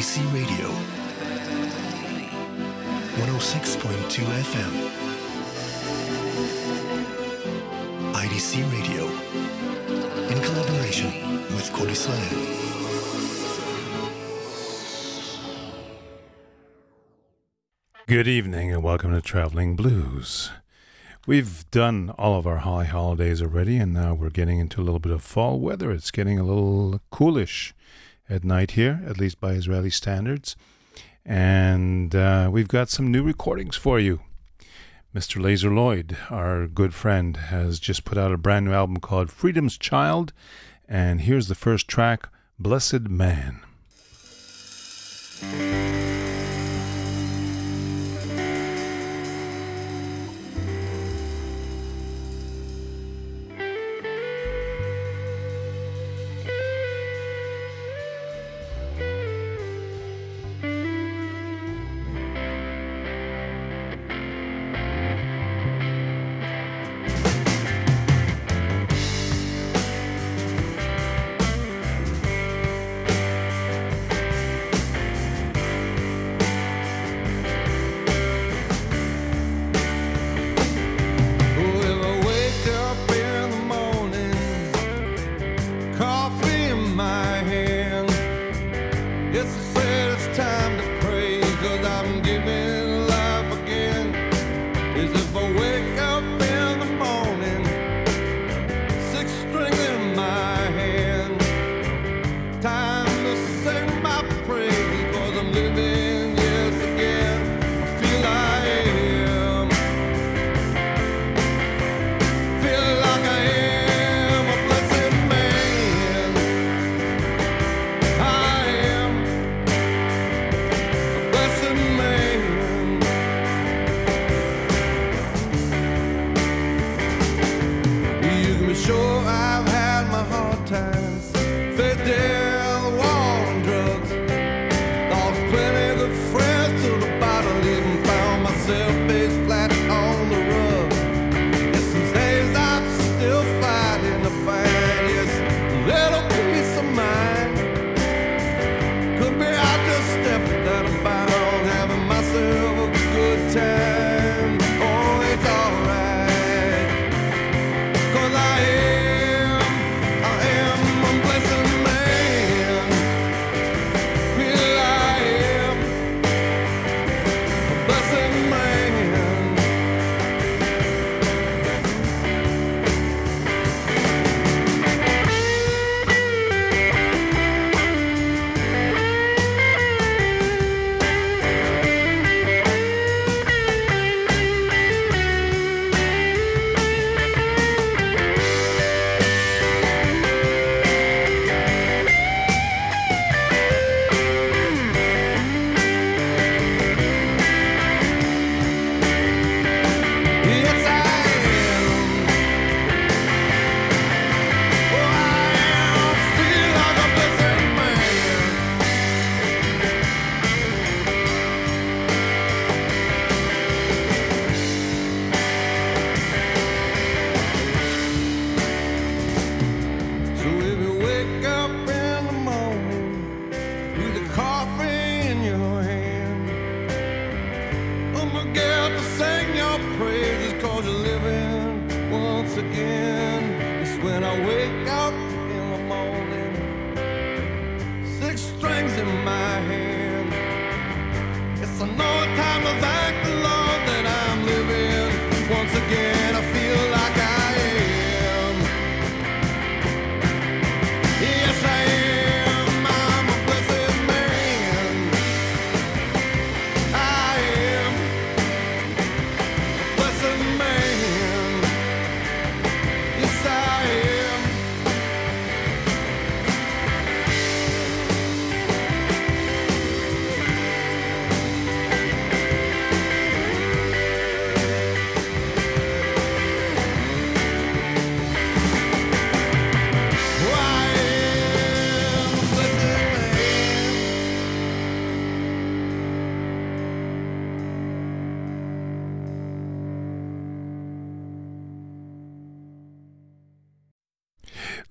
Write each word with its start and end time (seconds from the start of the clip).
BC 0.00 0.24
Radio 0.32 0.68
106.2 3.20 4.24
FM. 4.48 4.72
IDC 8.14 8.72
Radio 8.72 9.04
in 10.26 10.40
collaboration 10.40 11.10
with 11.54 11.70
Code 11.74 11.92
Good 18.06 18.26
evening 18.26 18.72
and 18.72 18.82
welcome 18.82 19.12
to 19.12 19.20
Traveling 19.20 19.76
Blues. 19.76 20.50
We've 21.26 21.70
done 21.70 22.14
all 22.16 22.38
of 22.38 22.46
our 22.46 22.60
high 22.60 22.84
holidays 22.84 23.42
already, 23.42 23.76
and 23.76 23.92
now 23.92 24.14
we're 24.14 24.30
getting 24.30 24.60
into 24.60 24.80
a 24.80 24.82
little 24.82 24.98
bit 24.98 25.12
of 25.12 25.22
fall 25.22 25.60
weather. 25.60 25.90
It's 25.90 26.10
getting 26.10 26.38
a 26.38 26.44
little 26.44 27.02
coolish 27.10 27.74
at 28.30 28.44
night 28.44 28.72
here, 28.72 29.02
at 29.06 29.18
least 29.18 29.40
by 29.40 29.52
Israeli 29.52 29.90
standards. 29.90 30.56
And 31.26 32.14
uh, 32.14 32.48
we've 32.50 32.68
got 32.68 32.88
some 32.88 33.10
new 33.10 33.22
recordings 33.22 33.76
for 33.76 33.98
you. 34.00 34.20
Mr. 35.14 35.42
Lazer 35.42 35.74
Lloyd, 35.74 36.16
our 36.30 36.68
good 36.68 36.94
friend, 36.94 37.36
has 37.36 37.80
just 37.80 38.04
put 38.04 38.16
out 38.16 38.32
a 38.32 38.38
brand 38.38 38.66
new 38.66 38.72
album 38.72 38.98
called 38.98 39.30
Freedom's 39.30 39.76
Child. 39.76 40.32
And 40.88 41.22
here's 41.22 41.48
the 41.48 41.54
first 41.56 41.88
track 41.88 42.28
Blessed 42.58 43.08
Man. 43.08 43.60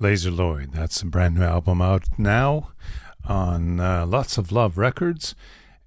Lazer 0.10 0.36
Lloyd. 0.36 0.72
That's 0.74 1.04
a 1.04 1.06
brand 1.06 1.36
new 1.36 1.44
album 1.44 1.84
out 1.84 2.06
now 2.18 2.72
on 3.28 3.80
uh, 3.80 4.08
Lots 4.08 4.40
of 4.40 4.52
Love 4.52 4.76
Records. 4.76 5.36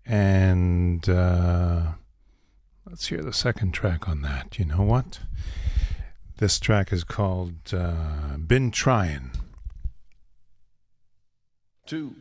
And 0.06 1.08
uh, 1.08 1.94
let's 2.88 3.08
hear 3.08 3.20
the 3.20 3.32
second 3.32 3.72
track 3.72 4.08
on 4.08 4.22
that. 4.22 4.60
You 4.60 4.66
know 4.66 4.82
what? 4.82 5.19
This 6.36 6.60
track 6.60 6.92
is 6.92 7.02
called 7.02 7.74
uh, 7.74 8.36
Been 8.36 8.70
Trying. 8.70 9.32
Two, 11.84 12.14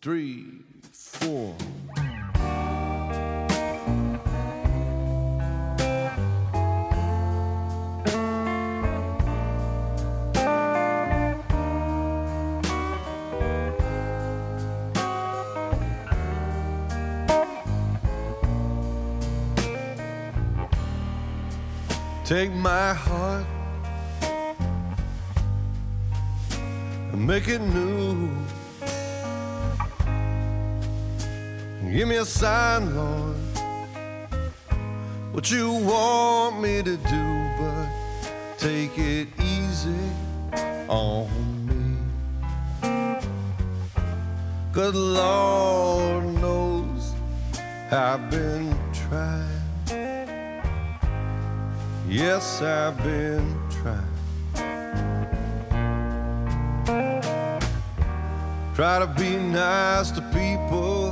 three, 0.00 0.44
four. 0.92 1.56
Take 22.26 22.52
my 22.52 22.92
heart 22.92 23.46
and 27.12 27.24
make 27.24 27.46
it 27.46 27.60
new. 27.60 28.28
Give 31.88 32.08
me 32.08 32.16
a 32.16 32.24
sign, 32.24 32.96
Lord, 32.96 33.36
what 35.30 35.48
you 35.52 35.70
want 35.70 36.60
me 36.60 36.82
to 36.82 36.96
do, 36.96 37.50
but 37.60 37.88
take 38.58 38.98
it 38.98 39.28
easy 39.40 40.10
on 40.88 41.28
me. 41.68 41.96
Good 44.72 44.96
Lord 44.96 46.24
knows 46.42 47.12
I've 47.92 48.28
been 48.32 48.85
Yes, 52.16 52.62
I've 52.62 52.96
been 53.04 53.54
trying. 53.68 54.00
Try 58.74 58.98
to 59.00 59.06
be 59.18 59.36
nice 59.36 60.10
to 60.12 60.22
people 60.32 61.10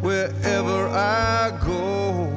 wherever 0.00 0.88
I 0.88 1.56
go. 1.64 2.28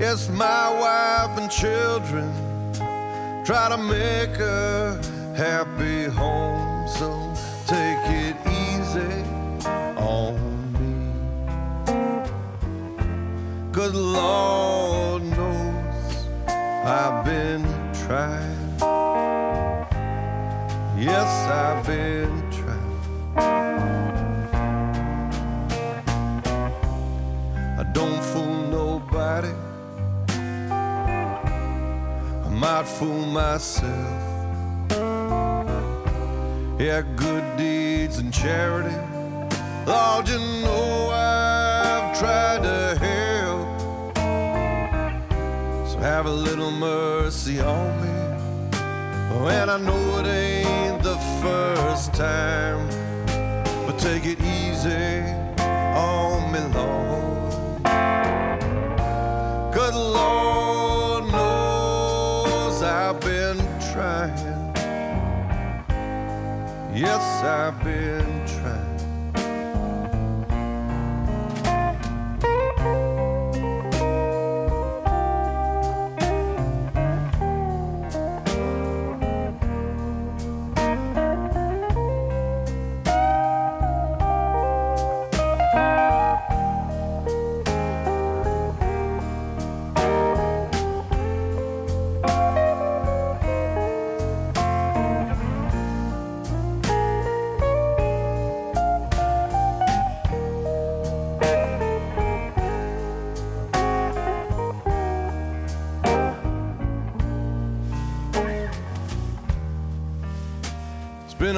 Yes, 0.00 0.30
my 0.30 0.70
wife 0.80 1.38
and 1.38 1.50
children 1.50 2.32
try 3.44 3.68
to 3.68 3.76
make 3.76 4.40
a 4.40 4.98
happy 5.36 6.04
home. 6.04 6.88
So 6.88 7.19
Cause 13.80 13.94
Lord 13.94 15.22
knows 15.22 16.26
I've 16.84 17.24
been 17.24 17.64
trying. 18.04 18.76
Yes, 20.98 21.30
I've 21.48 21.86
been 21.86 22.42
trying. 22.50 22.98
I 27.78 27.84
don't 27.94 28.22
fool 28.22 28.68
nobody. 28.68 29.54
I 32.44 32.48
might 32.50 32.86
fool 32.86 33.24
myself. 33.24 34.22
Yeah, 36.78 37.00
good 37.16 37.56
deeds 37.56 38.18
and 38.18 38.30
charity. 38.30 38.94
Lord, 39.86 40.28
you 40.28 40.38
know 40.64 41.08
I've 41.14 42.18
tried 42.18 42.62
to 42.64 43.09
have 46.00 46.24
a 46.24 46.32
little 46.32 46.70
mercy 46.70 47.60
on 47.60 48.00
me. 48.00 48.08
And 49.50 49.70
I 49.70 49.78
know 49.78 50.18
it 50.20 50.26
ain't 50.26 51.02
the 51.02 51.18
first 51.42 52.14
time, 52.14 52.88
but 53.86 53.98
take 53.98 54.24
it 54.24 54.40
easy 54.40 55.22
on 55.60 56.52
me, 56.52 56.60
Lord. 56.74 57.82
Good 59.74 59.94
Lord 59.94 61.24
knows 61.32 62.82
I've 62.82 63.20
been 63.20 63.58
trying. 63.92 64.72
Yes, 66.94 67.44
I've 67.44 67.82
been 67.84 68.39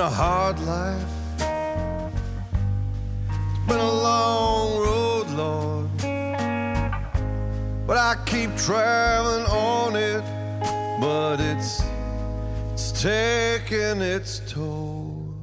a 0.02 0.10
hard 0.10 0.58
life. 0.60 1.06
It's 3.50 3.66
been 3.68 3.78
a 3.78 3.92
long 4.08 4.80
road, 4.80 5.28
Lord. 5.30 5.90
But 7.86 7.98
I 7.98 8.16
keep 8.26 8.50
traveling 8.56 9.46
on 9.46 9.94
it. 9.94 10.24
But 11.00 11.38
it's 11.40 11.84
it's 12.72 12.90
taking 13.00 14.00
its 14.00 14.40
toll. 14.52 15.36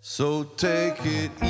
So 0.00 0.42
take 0.42 1.06
it 1.06 1.30
easy 1.44 1.49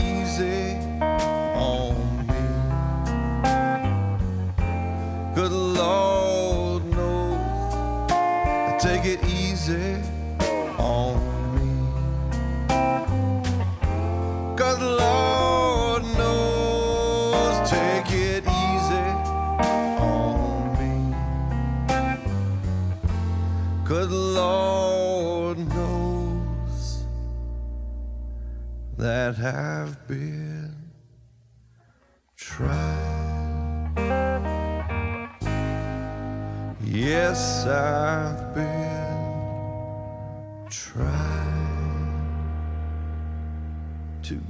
Two, 44.30 44.40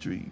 three, 0.00 0.30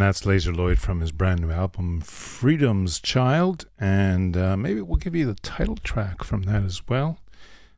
And 0.00 0.06
that's 0.06 0.22
Lazer 0.22 0.56
Lloyd 0.56 0.78
from 0.78 1.00
his 1.00 1.12
brand 1.12 1.42
new 1.42 1.50
album, 1.50 2.00
Freedom's 2.00 3.00
Child. 3.00 3.66
And 3.78 4.34
uh, 4.34 4.56
maybe 4.56 4.80
we'll 4.80 4.96
give 4.96 5.14
you 5.14 5.26
the 5.26 5.34
title 5.34 5.76
track 5.76 6.24
from 6.24 6.44
that 6.44 6.62
as 6.62 6.88
well. 6.88 7.18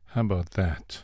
How 0.05 0.21
about 0.21 0.51
that? 0.51 1.03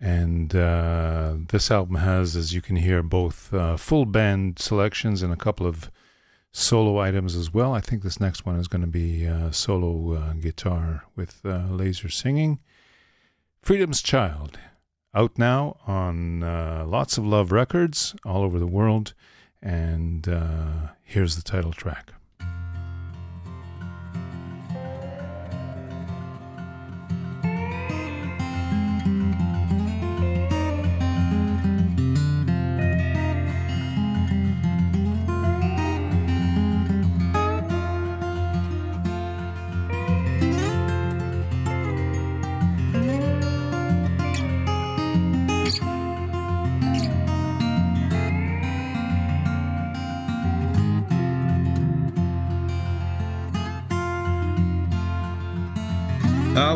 And 0.00 0.56
uh, 0.56 1.36
this 1.50 1.70
album 1.70 1.98
has, 1.98 2.34
as 2.34 2.52
you 2.52 2.60
can 2.60 2.74
hear, 2.74 3.00
both 3.00 3.54
uh, 3.54 3.76
full 3.76 4.06
band 4.06 4.58
selections 4.58 5.22
and 5.22 5.32
a 5.32 5.36
couple 5.36 5.68
of 5.68 5.88
solo 6.50 6.98
items 6.98 7.36
as 7.36 7.54
well. 7.54 7.72
I 7.72 7.80
think 7.80 8.02
this 8.02 8.18
next 8.18 8.44
one 8.44 8.58
is 8.58 8.66
going 8.66 8.82
to 8.82 8.88
be 8.88 9.24
uh, 9.24 9.52
solo 9.52 10.14
uh, 10.14 10.32
guitar 10.32 11.04
with 11.14 11.42
uh, 11.44 11.68
Lazer 11.68 12.10
singing. 12.10 12.58
Freedom's 13.62 14.02
Child, 14.02 14.58
out 15.14 15.38
now 15.38 15.76
on 15.86 16.42
uh, 16.42 16.84
Lots 16.86 17.18
of 17.18 17.26
Love 17.26 17.52
Records 17.52 18.14
all 18.24 18.42
over 18.42 18.58
the 18.58 18.66
world. 18.66 19.14
And 19.60 20.28
uh, 20.28 20.88
here's 21.02 21.36
the 21.36 21.42
title 21.42 21.72
track. 21.72 22.12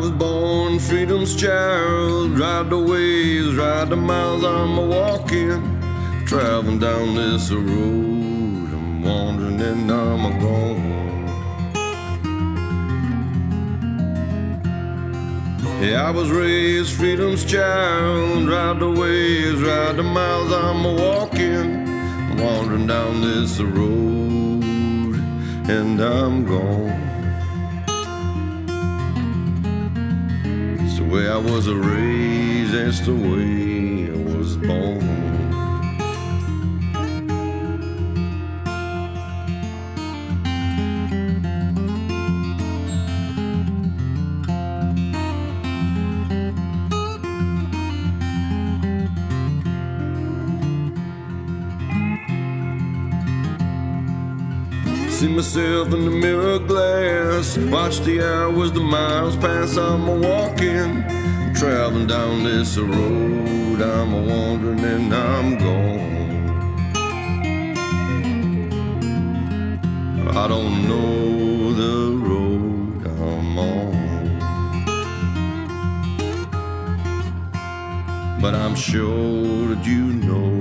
Was 0.03 0.11
born 0.11 0.79
freedom's 0.79 1.33
child, 1.33 2.37
ride 2.37 2.69
the 2.69 2.77
waves, 2.77 3.55
ride 3.55 3.89
the 3.89 3.95
miles 3.95 4.43
I'm 4.43 4.77
a 4.77 4.85
walking, 4.85 5.79
traveling 6.25 6.77
down 6.77 7.15
this 7.15 7.49
road. 7.49 8.67
I'm 8.73 9.01
wandering 9.01 9.61
and 9.61 9.89
I'm 9.89 10.25
a 10.25 10.31
gone. 10.41 10.93
Yeah, 15.81 16.05
I 16.05 16.11
was 16.11 16.29
raised 16.29 16.91
freedom's 16.97 17.45
child, 17.45 18.49
ride 18.49 18.81
the 18.81 18.89
waves, 18.89 19.61
ride 19.61 19.95
the 19.95 20.03
miles 20.03 20.51
I'm 20.51 20.83
a 20.83 20.93
walking, 20.95 21.85
wandering 22.43 22.87
down 22.87 23.21
this 23.21 23.57
road, 23.61 24.65
and 25.69 26.01
I'm 26.01 26.45
gone. 26.45 27.12
Way 31.13 31.29
I 31.29 31.37
was 31.37 31.69
raised, 31.69 32.73
that's 32.73 33.01
the 33.01 33.13
way 33.13 34.09
I 34.09 34.35
was 34.35 34.57
born. 34.57 35.22
See 55.23 55.33
myself 55.33 55.93
in 55.93 56.03
the 56.03 56.11
mirror 56.11 56.59
glass. 56.59 57.57
Watch 57.57 58.01
the 58.01 58.19
hours, 58.21 58.73
the 58.73 58.81
miles 58.81 59.37
pass. 59.37 59.77
I'm 59.77 60.05
a 60.09 60.15
walking, 60.17 61.01
traveling 61.53 62.07
down 62.07 62.43
this 62.43 62.77
road. 62.77 63.81
I'm 63.81 64.13
a 64.13 64.21
wandering 64.21 64.81
and 64.81 65.13
I'm 65.13 65.57
gone. 65.59 66.01
I 70.35 70.45
don't 70.49 70.87
know 70.89 71.73
the 71.73 72.17
road 72.27 73.07
I'm 73.07 73.57
on, 73.57 73.93
but 78.41 78.53
I'm 78.53 78.75
sure 78.75 79.73
that 79.73 79.85
you 79.85 80.03
know 80.03 80.52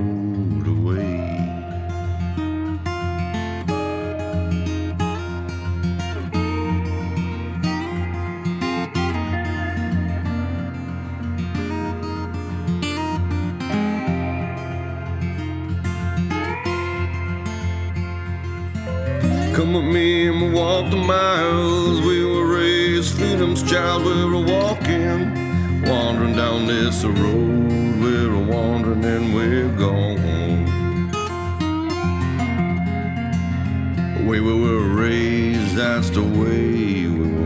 Come 19.63 19.75
with 19.75 19.85
me 19.85 20.27
and 20.27 20.43
we'll 20.43 20.51
walk 20.51 20.91
the 20.91 20.97
miles. 20.97 22.01
We 22.01 22.25
were 22.25 22.47
raised 22.47 23.17
freedom's 23.17 23.63
child. 23.63 24.05
We 24.05 24.25
were 24.25 24.45
walking, 24.45 25.83
wandering 25.85 26.35
down 26.35 26.67
this 26.67 27.05
road. 27.05 28.01
We're 28.03 28.35
a 28.35 28.41
wandering 28.41 29.05
and 29.05 29.33
we're 29.33 29.69
gone. 29.77 30.19
We 34.27 34.41
were 34.41 34.89
raised, 34.89 35.77
that's 35.77 36.11
the 36.11 36.25
way 36.25 37.07
we 37.07 37.29
were 37.33 37.42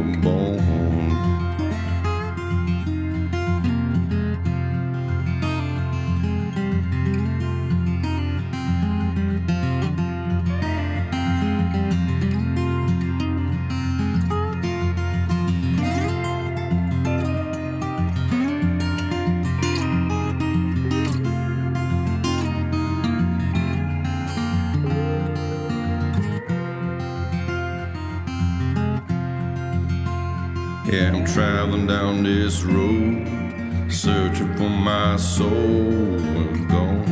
down 31.86 32.22
this 32.22 32.62
road, 32.62 33.92
searching 33.92 34.54
for 34.56 34.68
my 34.68 35.16
soul. 35.16 35.50
We're 35.50 36.66
gone. 36.66 37.06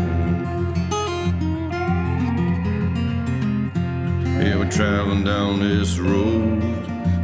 Yeah, 4.41 4.57
we're 4.59 4.71
traveling 4.71 5.25
down 5.25 5.61
this 5.61 5.99
road, 5.99 6.63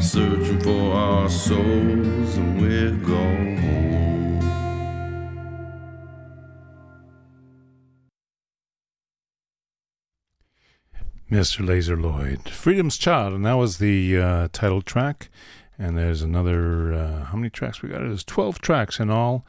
searching 0.00 0.61
for 0.61 0.92
our 0.95 1.28
souls, 1.28 2.37
and 2.37 2.61
we're 2.61 2.92
gone. 3.07 3.50
Mr. 11.30 11.64
Lazer 11.64 12.00
Lloyd, 12.00 12.49
Freedom's 12.49 12.99
Child, 12.99 13.35
and 13.35 13.47
that 13.47 13.52
was 13.52 13.78
the 13.78 14.19
uh, 14.21 14.49
title 14.52 14.83
track. 14.83 15.28
And 15.81 15.97
there's 15.97 16.21
another, 16.21 16.93
uh, 16.93 17.25
how 17.25 17.39
many 17.39 17.49
tracks 17.49 17.81
we 17.81 17.89
got? 17.89 18.01
There's 18.01 18.23
12 18.23 18.61
tracks 18.61 19.01
in 19.01 19.09
all. 19.09 19.47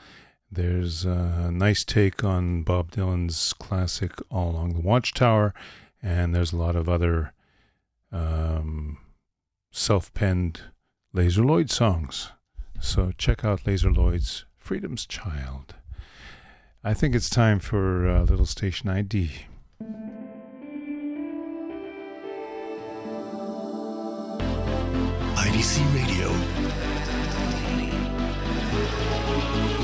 There's 0.49 1.03
a 1.03 1.51
nice 1.51 1.83
take 1.83 2.23
on 2.23 2.63
Bob 2.63 2.91
Dylan's 2.91 3.51
classic 3.51 4.13
All 4.29 4.51
Along 4.51 4.73
the 4.73 4.79
Watchtower, 4.79 5.53
and 6.01 6.33
there's 6.33 6.53
a 6.53 6.57
lot 6.57 6.77
of 6.77 6.87
other 6.87 7.33
um, 8.13 8.97
self 9.71 10.13
penned 10.13 10.61
Lazer 11.13 11.45
Lloyd 11.45 11.69
songs. 11.69 12.31
So 12.79 13.11
check 13.17 13.43
out 13.43 13.65
Lazer 13.65 13.93
Lloyd's 13.93 14.45
Freedom's 14.57 15.05
Child. 15.05 15.75
I 16.81 16.93
think 16.93 17.13
it's 17.13 17.29
time 17.29 17.59
for 17.59 18.07
a 18.07 18.23
little 18.23 18.45
station 18.45 18.89
ID. 18.89 19.47
IDC 25.61 25.77
Radio. 25.93 26.27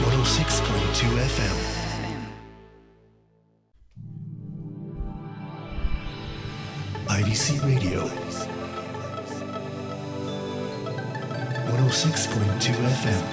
106.2 0.02 1.06
FM. 1.36 1.58
IDC 7.06 7.62
Radio. 7.64 8.08
106.2 11.68 12.74
FM. 13.04 13.24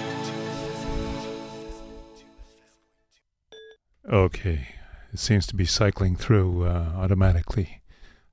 Okay. 4.13 4.69
It 5.15 5.19
seems 5.19 5.47
to 5.47 5.57
be 5.57 5.65
cycling 5.65 6.15
through 6.15 6.67
uh, 6.67 6.93
automatically. 6.95 7.81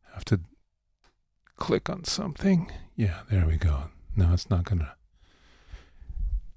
I 0.10 0.15
have 0.15 0.25
to 0.25 0.41
click 1.56 1.89
on 1.89 2.03
something. 2.03 2.70
Yeah, 2.98 3.22
there 3.30 3.48
we 3.48 3.56
go. 3.56 3.86
Now 4.15 4.34
it's 4.34 4.50
not 4.50 4.65
going 4.65 4.80
to 4.80 4.91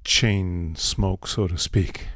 chain 0.04 0.75
smoke, 0.76 1.26
so 1.26 1.46
to 1.46 1.58
speak. 1.58 2.08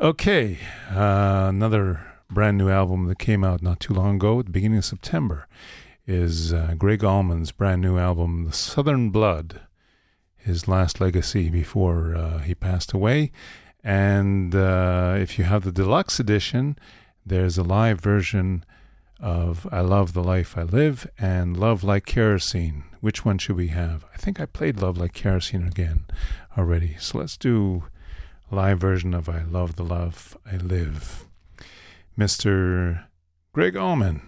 Okay, 0.00 0.58
uh, 0.90 1.46
another 1.48 2.00
brand 2.30 2.58
new 2.58 2.68
album 2.68 3.06
that 3.06 3.18
came 3.18 3.44
out 3.44 3.62
not 3.62 3.80
too 3.80 3.94
long 3.94 4.16
ago, 4.16 4.38
at 4.40 4.46
the 4.46 4.52
beginning 4.52 4.78
of 4.78 4.84
September, 4.84 5.48
is 6.06 6.52
uh, 6.52 6.74
Gregg 6.78 7.04
Allman's 7.04 7.52
brand 7.52 7.82
new 7.82 7.98
album, 7.98 8.44
The 8.44 8.52
Southern 8.52 9.10
Blood, 9.10 9.60
his 10.36 10.68
last 10.68 11.00
legacy 11.00 11.50
before 11.50 12.14
uh, 12.14 12.38
he 12.38 12.54
passed 12.54 12.92
away. 12.92 13.32
And 13.84 14.54
uh, 14.54 15.16
if 15.18 15.38
you 15.38 15.44
have 15.44 15.64
the 15.64 15.72
deluxe 15.72 16.18
edition, 16.18 16.78
there's 17.24 17.58
a 17.58 17.62
live 17.62 18.00
version 18.00 18.64
of 19.20 19.66
I 19.70 19.80
Love 19.80 20.12
the 20.12 20.22
Life 20.22 20.56
I 20.56 20.62
Live 20.62 21.10
and 21.18 21.56
Love 21.56 21.84
Like 21.84 22.06
Kerosene. 22.06 22.84
Which 23.00 23.24
one 23.24 23.38
should 23.38 23.56
we 23.56 23.68
have? 23.68 24.04
I 24.12 24.16
think 24.16 24.40
I 24.40 24.46
played 24.46 24.80
Love 24.80 24.98
Like 24.98 25.12
Kerosene 25.12 25.66
again 25.66 26.04
already. 26.56 26.96
So 26.98 27.18
let's 27.18 27.36
do 27.36 27.84
live 28.50 28.80
version 28.80 29.14
of 29.14 29.28
I 29.28 29.42
Love 29.42 29.76
the 29.76 29.84
Love 29.84 30.36
I 30.50 30.56
Live. 30.56 31.24
Mr. 32.18 33.04
Gregg 33.52 33.76
Allman. 33.76 34.22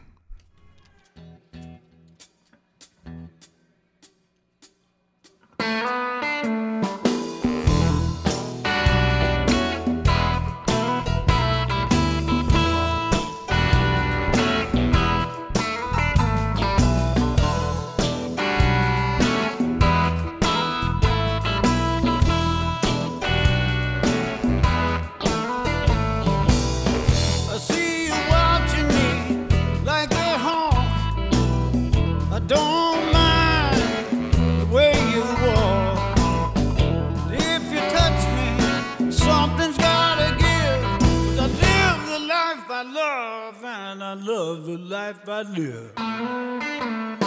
The 44.70 44.78
life 44.78 45.28
I 45.28 45.42
live. 45.42 47.19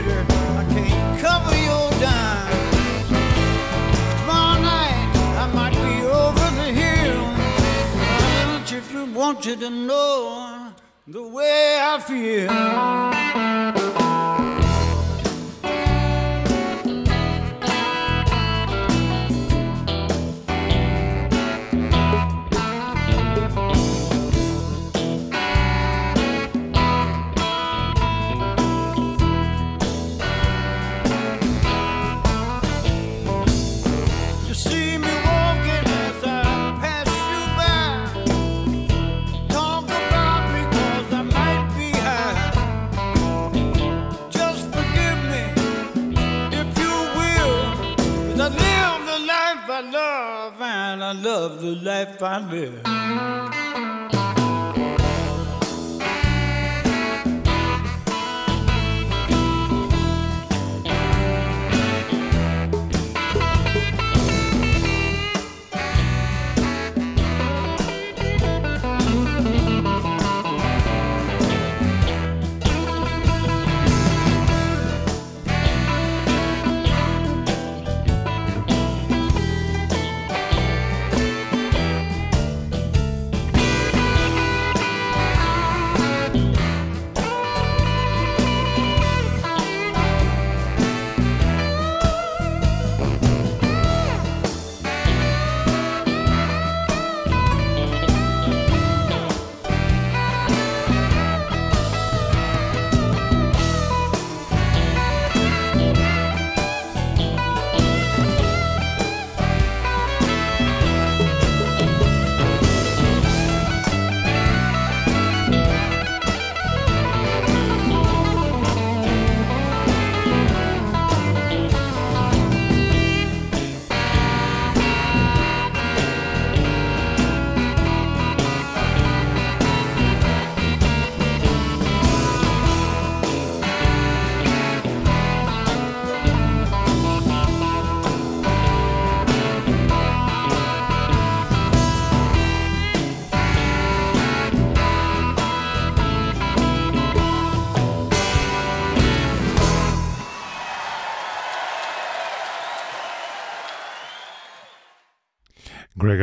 Later, 0.00 0.26
I 0.30 0.64
can't 0.74 1.20
cover 1.20 1.56
your 1.56 1.90
dime. 2.00 2.52
Tomorrow 4.20 4.60
night, 4.62 5.10
I 5.42 5.46
might 5.54 5.74
be 5.74 6.06
over 6.06 6.48
the 6.60 6.68
hill. 6.82 7.20
I 8.06 8.52
want 8.52 8.70
you 8.70 8.80
want 9.14 9.46
you 9.46 9.56
to 9.56 9.70
know 9.70 10.72
the 11.06 11.22
way 11.22 11.80
I 11.80 11.98
feel. 12.00 13.77
Love 51.48 51.62
the 51.62 51.74
life 51.76 52.22
I 52.22 52.38
live. 52.50 53.57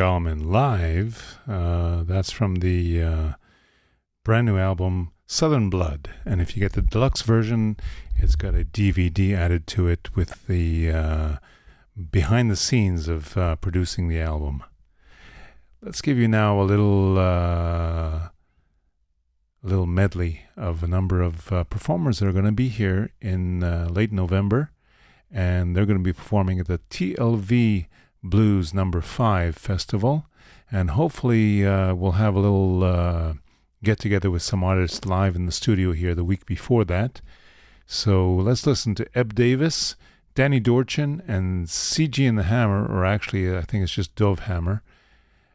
Allman 0.06 0.52
live. 0.52 1.40
Uh, 1.48 2.04
that's 2.04 2.32
from 2.32 2.56
the 2.56 3.02
uh, 3.02 3.34
brand 4.24 4.46
new 4.46 4.58
album 4.58 5.12
Southern 5.26 5.70
Blood. 5.70 6.10
And 6.24 6.42
if 6.42 6.56
you 6.56 6.62
get 6.62 6.74
the 6.74 6.84
deluxe 6.84 7.24
version, 7.24 7.78
it's 8.16 8.36
got 8.36 8.54
a 8.54 8.64
DVD 8.64 9.36
added 9.36 9.66
to 9.68 9.88
it 9.88 10.16
with 10.16 10.46
the 10.48 10.92
uh, 10.92 11.36
behind 12.12 12.52
the 12.52 12.56
scenes 12.56 13.08
of 13.08 13.36
uh, 13.36 13.56
producing 13.56 14.08
the 14.08 14.20
album. 14.20 14.64
Let's 15.82 16.02
give 16.02 16.18
you 16.18 16.28
now 16.28 16.62
a 16.62 16.64
little 16.64 17.18
uh, 17.18 18.30
little 19.64 19.88
medley 19.88 20.44
of 20.56 20.84
a 20.84 20.88
number 20.88 21.22
of 21.22 21.52
uh, 21.52 21.64
performers 21.64 22.20
that 22.20 22.28
are 22.28 22.32
going 22.32 22.46
to 22.46 22.52
be 22.52 22.70
here 22.70 23.10
in 23.22 23.62
late 23.92 24.12
November, 24.12 24.72
and 25.32 25.76
they're 25.76 25.88
going 25.88 25.98
to 25.98 26.04
be 26.04 26.14
performing 26.14 26.60
at 26.60 26.68
the 26.68 26.80
TLV 26.92 27.88
Blues 28.30 28.74
Number 28.74 29.02
Five 29.02 29.56
Festival, 29.56 30.26
and 30.72 30.92
hopefully 30.92 31.66
uh, 31.66 31.94
we'll 31.94 32.14
have 32.14 32.36
a 32.36 32.40
little 32.40 32.84
uh, 32.84 33.34
get 33.84 34.00
together 34.00 34.32
with 34.32 34.42
some 34.42 34.64
artists 34.64 35.06
live 35.06 35.36
in 35.36 35.46
the 35.46 35.52
studio 35.52 35.92
here 35.92 36.16
the 36.16 36.24
week 36.24 36.46
before 36.46 36.84
that. 36.86 37.22
So 37.86 38.34
let's 38.34 38.66
listen 38.66 38.96
to 38.96 39.08
Eb 39.16 39.36
Davis, 39.36 39.96
Danny 40.34 40.60
Dorchin, 40.60 41.22
and 41.28 41.68
CG 41.68 42.28
and 42.28 42.38
the 42.38 42.44
Hammer, 42.44 42.86
or 42.86 43.06
actually 43.06 43.56
I 43.56 43.62
think 43.62 43.84
it's 43.84 43.94
just 43.94 44.16
Dov 44.16 44.40
Hammer, 44.40 44.82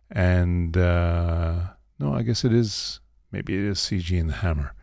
and 0.09 0.77
uh, 0.77 1.71
no, 1.99 2.15
I 2.15 2.23
guess 2.23 2.45
it 2.45 2.53
is 2.53 3.01
maybe 3.33 3.55
it 3.55 3.65
is 3.65 3.79
CG 3.79 4.19
and 4.19 4.31
the 4.31 4.35
Hammer. 4.35 4.75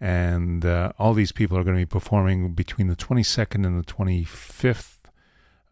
And 0.00 0.64
uh, 0.64 0.92
all 0.98 1.12
these 1.12 1.32
people 1.32 1.58
are 1.58 1.64
going 1.64 1.76
to 1.76 1.80
be 1.80 1.86
performing 1.86 2.54
between 2.54 2.86
the 2.86 2.96
22nd 2.96 3.66
and 3.66 3.78
the 3.78 3.92
25th 3.92 4.94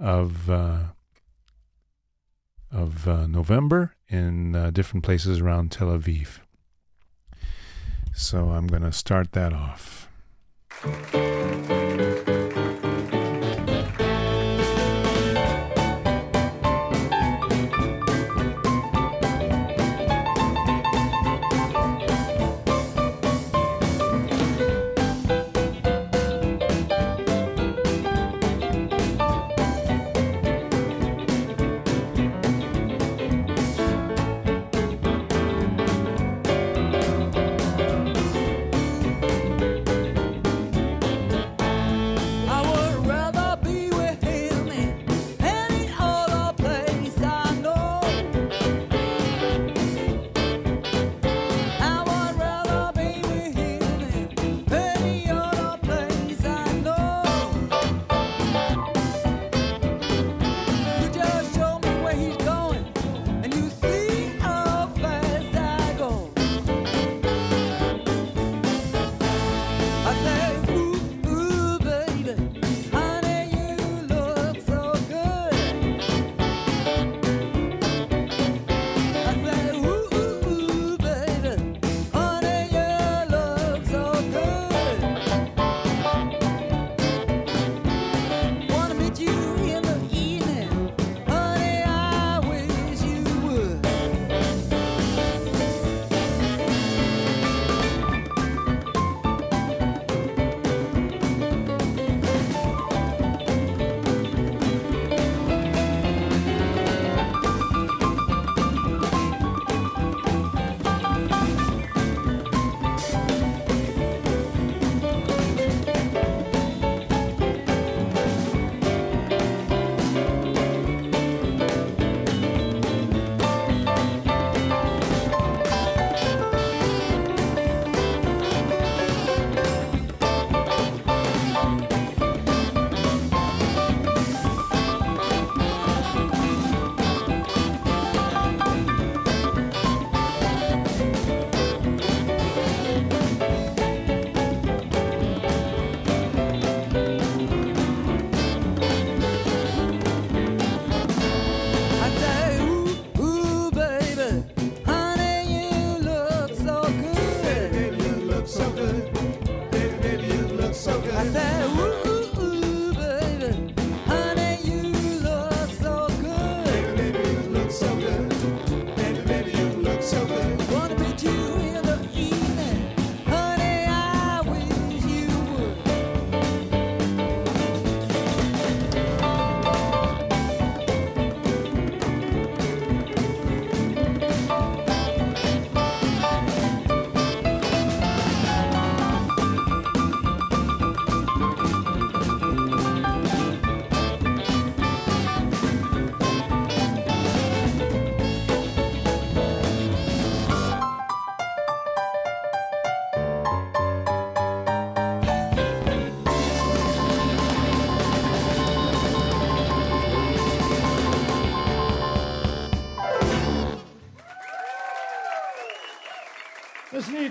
of 0.01 0.51
uh, 0.51 0.79
of 2.71 3.07
uh, 3.09 3.27
November 3.27 3.95
in 4.09 4.55
uh, 4.55 4.71
different 4.71 5.05
places 5.05 5.41
around 5.41 5.73
Tel 5.73 5.89
Aviv. 5.89 6.39
So 8.15 8.51
I'm 8.51 8.67
going 8.67 8.83
to 8.83 8.93
start 8.93 9.33
that 9.33 9.53
off. 9.53 10.09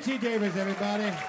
T. 0.05 0.19
Davis, 0.19 0.55
everybody. 0.55 1.24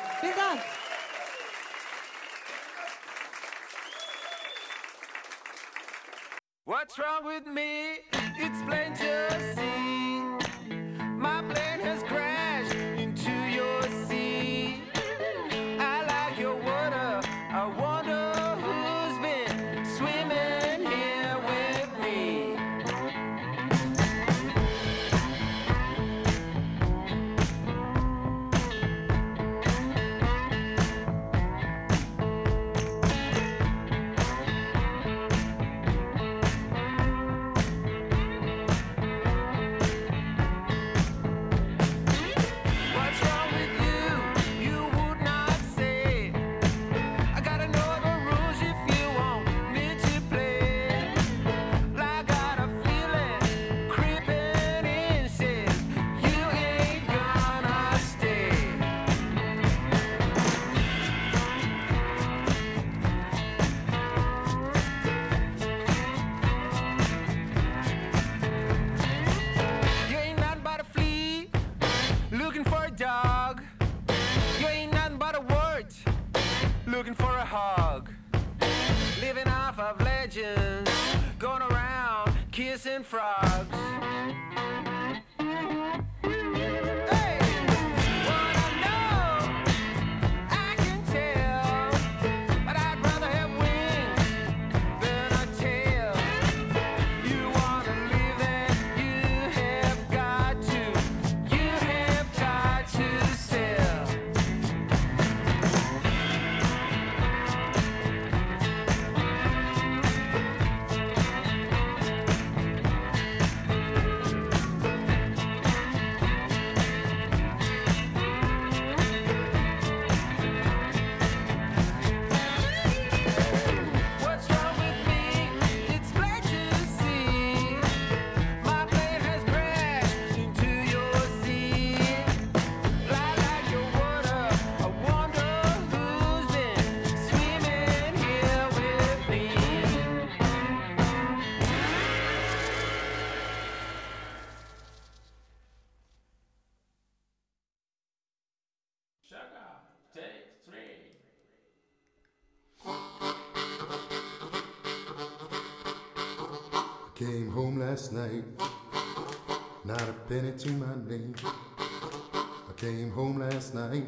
Not 159.85 160.03
a 160.03 160.13
penny 160.29 160.53
to 160.53 160.71
my 160.73 160.95
name. 161.09 161.35
I 161.49 162.73
came 162.77 163.11
home 163.11 163.39
last 163.39 163.75
night. 163.75 164.05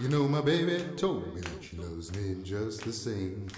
You 0.00 0.08
know, 0.10 0.28
my 0.28 0.42
baby 0.42 0.84
told 0.96 1.34
me 1.34 1.40
that 1.40 1.64
she 1.64 1.76
loves 1.78 2.14
me 2.14 2.42
just 2.42 2.84
the 2.84 2.92
same. 2.92 3.48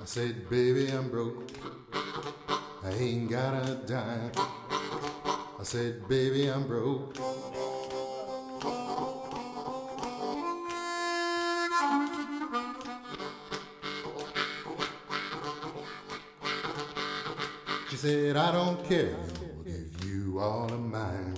I 0.00 0.04
said, 0.04 0.50
baby, 0.50 0.88
I'm 0.88 1.08
broke. 1.08 1.50
I 2.84 2.90
ain't 2.90 3.30
got 3.30 3.68
a 3.68 3.74
dime. 3.86 4.32
I 5.60 5.64
said, 5.64 6.08
baby, 6.08 6.46
I'm 6.48 6.68
broke. 6.68 7.16
She 17.90 17.96
said, 17.96 18.36
I 18.36 18.52
don't 18.52 18.84
care. 18.88 19.16
I'll 19.16 19.64
give 19.64 20.04
you 20.04 20.38
all 20.38 20.72
of 20.72 20.80
mine. 20.80 21.34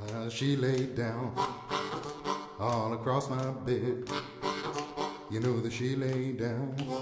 Well, 0.00 0.30
she 0.30 0.56
laid 0.56 0.96
down 0.96 1.34
all 2.58 2.94
across 2.94 3.28
my 3.28 3.50
bed. 3.66 4.08
You 5.30 5.40
know 5.40 5.60
that 5.60 5.72
she 5.74 5.94
laid 5.94 6.38
down. 6.38 7.01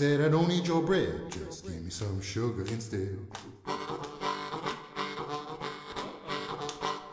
Said, 0.00 0.22
I 0.22 0.28
don't 0.30 0.48
need 0.48 0.66
your 0.66 0.80
bread, 0.80 1.30
just 1.30 1.66
give 1.66 1.84
me 1.84 1.90
some 1.90 2.22
sugar 2.22 2.62
instead. 2.62 3.18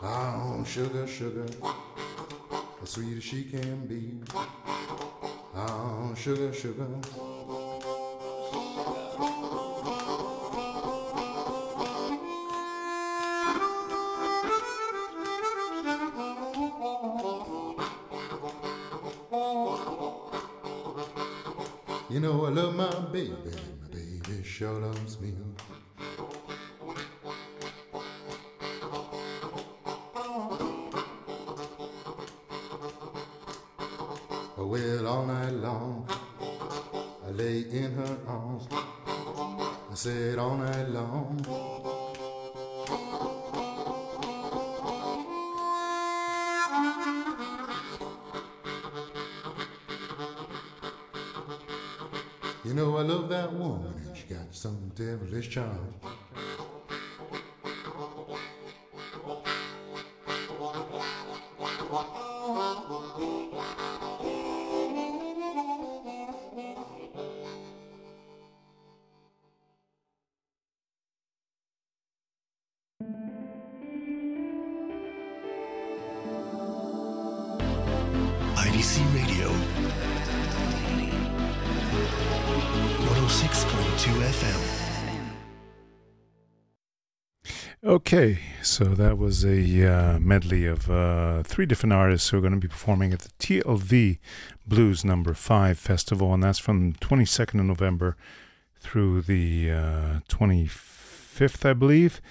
I 0.02 0.36
want 0.42 0.66
sugar, 0.66 1.06
sugar, 1.06 1.44
as 2.82 2.88
sweet 2.88 3.18
as 3.18 3.22
she 3.22 3.44
can 3.44 3.86
be. 3.86 4.14
I 5.54 5.66
want 5.66 6.16
sugar, 6.16 6.50
sugar. 6.50 6.86
You 22.10 22.20
know 22.20 22.46
I 22.46 22.48
love 22.48 22.74
my 22.74 22.88
baby, 23.12 23.34
my 23.34 23.88
baby 23.92 24.42
sure 24.42 24.80
loves 24.80 25.20
me. 25.20 25.34
Some 55.42 55.50
devilish 55.50 56.07
Okay, 88.10 88.38
so 88.62 88.84
that 88.84 89.18
was 89.18 89.44
a 89.44 89.86
uh, 89.86 90.18
medley 90.18 90.64
of 90.64 90.90
uh, 90.90 91.42
three 91.42 91.66
different 91.66 91.92
artists 91.92 92.30
who 92.30 92.38
are 92.38 92.40
going 92.40 92.54
to 92.54 92.58
be 92.58 92.66
performing 92.66 93.12
at 93.12 93.18
the 93.18 93.28
TLV 93.38 94.16
Blues 94.66 95.04
Number 95.04 95.34
Five 95.34 95.78
Festival, 95.78 96.32
and 96.32 96.42
that's 96.42 96.58
from 96.58 96.94
22nd 96.94 97.60
of 97.60 97.66
November 97.66 98.16
through 98.80 99.20
the 99.20 99.70
uh, 99.70 100.20
25th, 100.26 101.68
I 101.68 101.74
believe. 101.74 102.22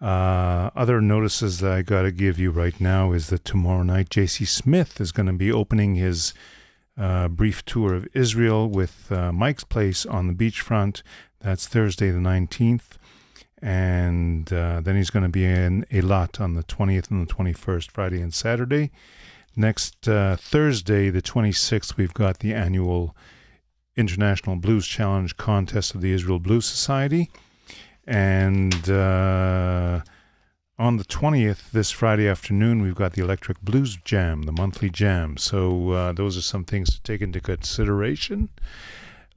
Uh, 0.00 0.70
other 0.76 1.00
notices 1.00 1.58
that 1.58 1.72
I 1.72 1.82
got 1.82 2.02
to 2.02 2.12
give 2.12 2.38
you 2.38 2.52
right 2.52 2.80
now 2.80 3.10
is 3.10 3.26
that 3.30 3.44
tomorrow 3.44 3.82
night 3.82 4.10
J.C. 4.10 4.44
Smith 4.44 5.00
is 5.00 5.10
going 5.10 5.26
to 5.26 5.32
be 5.32 5.50
opening 5.50 5.96
his 5.96 6.34
uh, 6.96 7.26
brief 7.26 7.64
tour 7.64 7.94
of 7.94 8.06
Israel 8.14 8.68
with 8.68 9.10
uh, 9.10 9.32
Mike's 9.32 9.64
Place 9.64 10.06
on 10.06 10.28
the 10.28 10.34
beachfront. 10.34 11.02
That's 11.40 11.66
Thursday 11.66 12.12
the 12.12 12.20
19th. 12.20 12.96
And 13.62 14.52
uh, 14.52 14.80
then 14.80 14.96
he's 14.96 15.10
going 15.10 15.22
to 15.22 15.30
be 15.30 15.44
in 15.44 15.84
Eilat 15.90 16.40
on 16.40 16.54
the 16.54 16.62
20th 16.62 17.10
and 17.10 17.26
the 17.26 17.32
21st, 17.32 17.90
Friday 17.90 18.20
and 18.20 18.32
Saturday. 18.32 18.90
Next 19.56 20.06
uh, 20.06 20.36
Thursday, 20.36 21.08
the 21.08 21.22
26th, 21.22 21.96
we've 21.96 22.12
got 22.12 22.40
the 22.40 22.52
annual 22.52 23.16
International 23.96 24.56
Blues 24.56 24.86
Challenge 24.86 25.36
contest 25.38 25.94
of 25.94 26.02
the 26.02 26.12
Israel 26.12 26.38
Blues 26.38 26.66
Society. 26.66 27.30
And 28.06 28.88
uh, 28.88 30.02
on 30.78 30.98
the 30.98 31.04
20th, 31.04 31.70
this 31.70 31.90
Friday 31.90 32.28
afternoon, 32.28 32.82
we've 32.82 32.94
got 32.94 33.14
the 33.14 33.22
Electric 33.22 33.62
Blues 33.62 33.96
Jam, 34.04 34.42
the 34.42 34.52
monthly 34.52 34.90
jam. 34.90 35.38
So 35.38 35.90
uh, 35.90 36.12
those 36.12 36.36
are 36.36 36.42
some 36.42 36.64
things 36.64 36.90
to 36.90 37.02
take 37.02 37.22
into 37.22 37.40
consideration. 37.40 38.50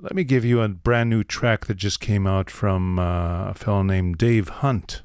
Let 0.01 0.15
me 0.15 0.23
give 0.23 0.45
you 0.45 0.61
a 0.61 0.69
brand 0.69 1.09
new 1.09 1.25
track 1.25 1.65
that 1.65 1.75
just 1.75 1.99
came 1.99 2.25
out 2.25 2.49
from 2.49 2.97
uh, 2.97 3.49
a 3.49 3.53
fellow 3.53 3.83
named 3.83 4.17
Dave 4.17 4.47
Hunt. 4.47 5.01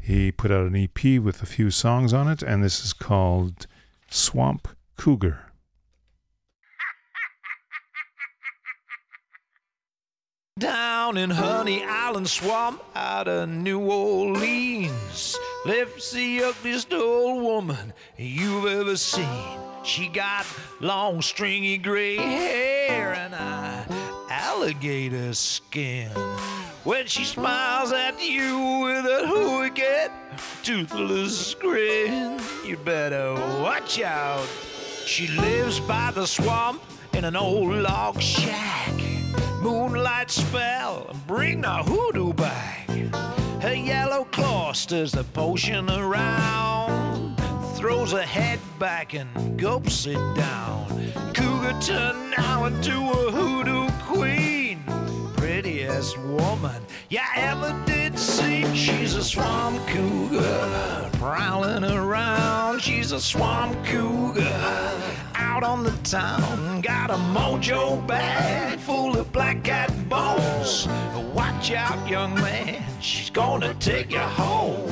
He 0.00 0.30
put 0.30 0.52
out 0.52 0.68
an 0.68 0.76
EP 0.76 1.20
with 1.20 1.42
a 1.42 1.46
few 1.46 1.72
songs 1.72 2.12
on 2.12 2.28
it, 2.28 2.40
and 2.40 2.62
this 2.62 2.84
is 2.84 2.92
called 2.92 3.66
Swamp 4.08 4.68
Cougar. 4.96 5.49
Down 10.60 11.16
in 11.16 11.30
Honey 11.30 11.82
Island 11.84 12.28
Swamp 12.28 12.82
out 12.94 13.28
of 13.28 13.48
New 13.48 13.80
Orleans 13.80 15.38
lives 15.64 16.10
the 16.10 16.42
ugliest 16.44 16.92
old 16.92 17.42
woman 17.42 17.94
you've 18.18 18.66
ever 18.66 18.96
seen. 18.98 19.58
She 19.84 20.08
got 20.08 20.44
long, 20.80 21.22
stringy 21.22 21.78
gray 21.78 22.16
hair 22.16 23.14
and 23.14 23.32
a 23.32 23.86
alligator 24.28 25.32
skin. 25.32 26.10
When 26.84 27.06
she 27.06 27.24
smiles 27.24 27.92
at 27.92 28.22
you 28.22 28.80
with 28.84 29.06
a 29.06 29.58
wicked, 29.58 30.10
toothless 30.62 31.54
grin, 31.54 32.38
you 32.66 32.76
better 32.76 33.32
watch 33.62 33.98
out. 34.02 34.46
She 35.06 35.28
lives 35.28 35.80
by 35.80 36.10
the 36.10 36.26
swamp 36.26 36.82
in 37.14 37.24
an 37.24 37.34
old 37.34 37.72
log 37.76 38.20
shack. 38.20 39.19
Moonlight 39.60 40.30
spell 40.30 41.14
bring 41.26 41.60
the 41.60 41.68
hoodoo 41.68 42.32
back. 42.32 42.88
Her 43.60 43.74
yellow 43.74 44.24
claw 44.24 44.72
stirs 44.72 45.12
the 45.12 45.24
potion 45.24 45.90
around. 45.90 47.36
Throws 47.76 48.12
her 48.12 48.22
head 48.22 48.58
back 48.78 49.12
and 49.12 49.58
gulps 49.58 50.06
it 50.06 50.18
down. 50.34 50.86
Cougar 51.34 51.78
turned 51.82 52.30
now 52.38 52.64
into 52.64 52.92
a 52.92 53.30
hoodoo 53.30 53.90
queen. 54.04 54.82
Prettiest 55.36 56.16
woman 56.18 56.82
you 57.10 57.20
ever 57.36 57.78
did 57.84 58.18
see. 58.18 58.64
She's 58.74 59.14
a 59.14 59.22
swamp 59.22 59.86
cougar 59.88 61.10
prowling 61.14 61.84
around. 61.84 62.80
She's 62.80 63.12
a 63.12 63.20
swamp 63.20 63.76
cougar 63.84 65.20
out 65.50 65.64
on 65.64 65.82
the 65.82 65.96
town. 66.04 66.80
Got 66.80 67.10
a 67.10 67.18
mojo 67.34 68.06
bag 68.06 68.78
full 68.78 69.18
of 69.18 69.32
black 69.32 69.64
cat 69.64 69.90
bones. 70.08 70.86
Watch 71.34 71.72
out, 71.72 71.98
young 72.08 72.34
man, 72.34 72.82
she's 73.00 73.30
gonna 73.30 73.74
take 73.74 74.12
you 74.12 74.26
home. 74.42 74.88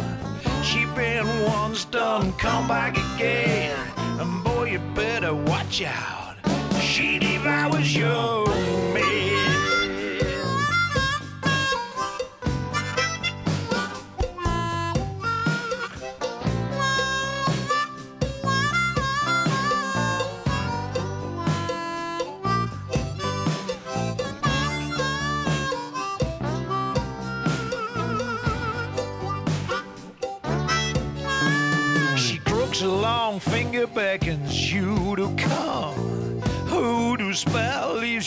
She 0.62 0.84
been 0.96 1.26
once 1.44 1.84
done, 1.84 2.32
come 2.32 2.66
back 2.66 2.94
again. 3.06 3.76
And 4.20 4.44
boy, 4.44 4.72
you 4.72 4.80
better 4.94 5.34
watch 5.34 5.82
out. 5.82 6.36
She 6.80 7.18
devours 7.18 7.94
your 7.94 8.46
man. 8.94 9.27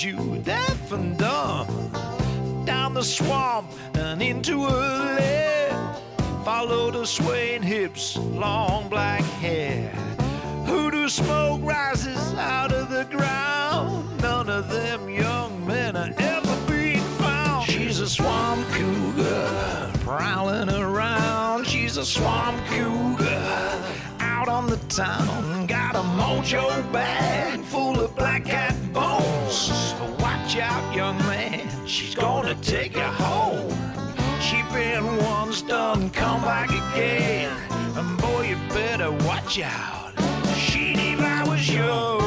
You 0.04 0.42
deaf 0.44 0.92
and 0.92 1.18
dumb. 1.18 1.68
Down 2.66 2.94
the 2.94 3.04
swamp 3.04 3.72
and 3.94 4.22
into 4.22 4.66
a 4.66 4.74
lair. 5.18 5.96
Follow 6.44 6.90
the 6.90 7.06
swaying 7.06 7.62
hips, 7.62 8.18
long 8.18 8.90
black 8.90 9.22
hair. 9.22 9.90
Hoodoo 10.66 11.08
smoke 11.08 11.62
rises 11.64 12.34
out 12.34 12.72
of 12.72 12.90
the 12.90 13.06
ground. 13.06 14.22
None 14.22 14.50
of 14.50 14.70
them 14.70 15.10
young 15.10 15.68
men 15.68 15.96
are 15.96 16.14
ever 16.18 16.72
being 16.72 17.04
found. 17.20 17.70
She's 17.70 18.00
a 18.00 18.10
swamp 18.10 18.68
cougar 18.70 19.92
prowling 20.00 20.70
around. 20.70 21.68
She's 21.68 21.98
a 21.98 22.06
swamp 22.06 22.58
cougar 22.68 23.84
out 24.20 24.48
on 24.48 24.68
the 24.68 24.78
town. 24.90 25.68
Got 25.68 25.96
a 25.96 26.00
mojo 26.00 26.92
bag 26.92 27.60
full 27.66 27.91
Watch 29.62 30.58
out, 30.58 30.96
young 30.96 31.18
man, 31.20 31.70
she's 31.86 32.16
gonna 32.16 32.56
take 32.56 32.96
you 32.96 33.02
home. 33.02 33.70
She 34.42 34.64
been 34.74 35.06
once 35.18 35.62
done, 35.62 36.10
come 36.10 36.42
back 36.42 36.70
again. 36.70 37.56
And 37.96 38.20
boy, 38.20 38.48
you 38.50 38.56
better 38.70 39.12
watch 39.12 39.60
out. 39.60 40.14
She 40.56 40.94
devours 40.94 41.70
your 41.70 42.22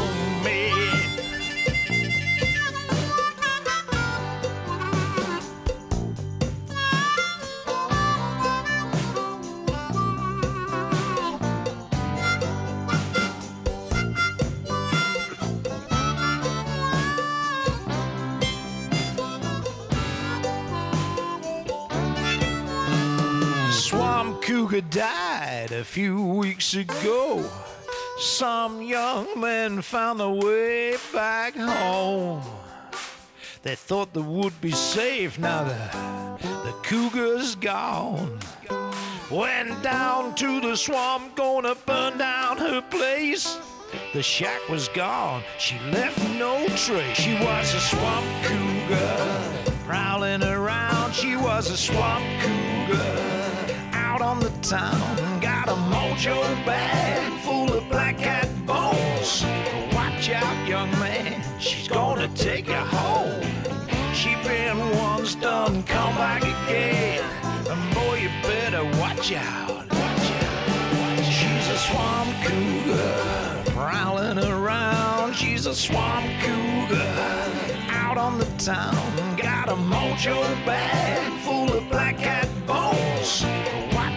Died 24.81 25.71
a 25.71 25.85
few 25.85 26.21
weeks 26.21 26.75
ago. 26.75 27.49
Some 28.19 28.83
young 28.83 29.41
men 29.41 29.83
found 29.83 30.19
their 30.19 30.29
way 30.29 30.97
back 31.13 31.55
home. 31.55 32.43
They 33.63 33.77
thought 33.77 34.13
the 34.13 34.23
wood 34.23 34.53
be 34.61 34.73
safe 34.73 35.39
now 35.39 35.63
the, 35.63 36.39
the 36.65 36.75
cougar's 36.83 37.55
gone. 37.55 38.41
Went 39.31 39.81
down 39.85 40.35
to 40.37 40.61
the 40.61 40.77
swamp, 40.77 41.37
gonna 41.37 41.77
burn 41.87 42.19
down 42.19 42.59
her 42.59 42.83
place. 42.83 43.57
The 44.13 44.25
shack 44.25 44.69
was 44.69 44.89
gone, 44.89 45.45
she 45.59 45.79
left 45.93 46.19
no 46.31 46.67
trace. 46.77 47.17
She 47.17 47.35
was 47.35 47.73
a 47.75 47.81
swamp 47.81 48.27
cougar, 48.43 49.77
prowling 49.87 50.43
around. 50.43 51.15
She 51.15 51.37
was 51.37 51.71
a 51.71 51.77
swamp 51.77 52.25
cougar, 52.43 53.24
town. 54.65 55.41
Got 55.43 55.69
a 55.69 55.73
mojo 55.73 56.41
bag 56.65 57.41
full 57.43 57.71
of 57.71 57.87
black 57.91 58.17
cat 58.17 58.49
bones. 58.65 59.45
Watch 59.93 60.31
out, 60.31 60.67
young 60.67 60.91
man, 60.93 61.43
she's 61.61 61.87
gonna 61.87 62.29
take 62.29 62.69
you 62.69 62.75
home. 62.75 63.43
She 64.15 64.35
been 64.43 64.79
once 64.97 65.35
done, 65.35 65.83
come 65.83 66.15
back 66.17 66.43
again. 66.43 67.23
And 67.69 67.95
boy, 67.95 68.21
you 68.21 68.31
better 68.43 68.85
watch 68.99 69.33
out. 69.33 69.87
Watch 69.91 70.31
out. 70.43 71.25
She's 71.25 71.69
a 71.69 71.77
swamp 71.77 72.35
cougar, 72.45 73.71
prowling 73.73 74.39
around. 74.39 75.35
She's 75.35 75.67
a 75.67 75.75
swamp 75.75 76.27
cougar, 76.41 77.13
out 77.91 78.17
on 78.17 78.39
the 78.39 78.47
town. 78.57 78.97
Got 79.37 79.69
a 79.69 79.75
mojo 79.75 80.41
bag 80.65 81.41
full 81.43 81.71
of 81.71 81.87
black 81.91 82.17
cat 82.17 82.49
bones. 82.67 83.45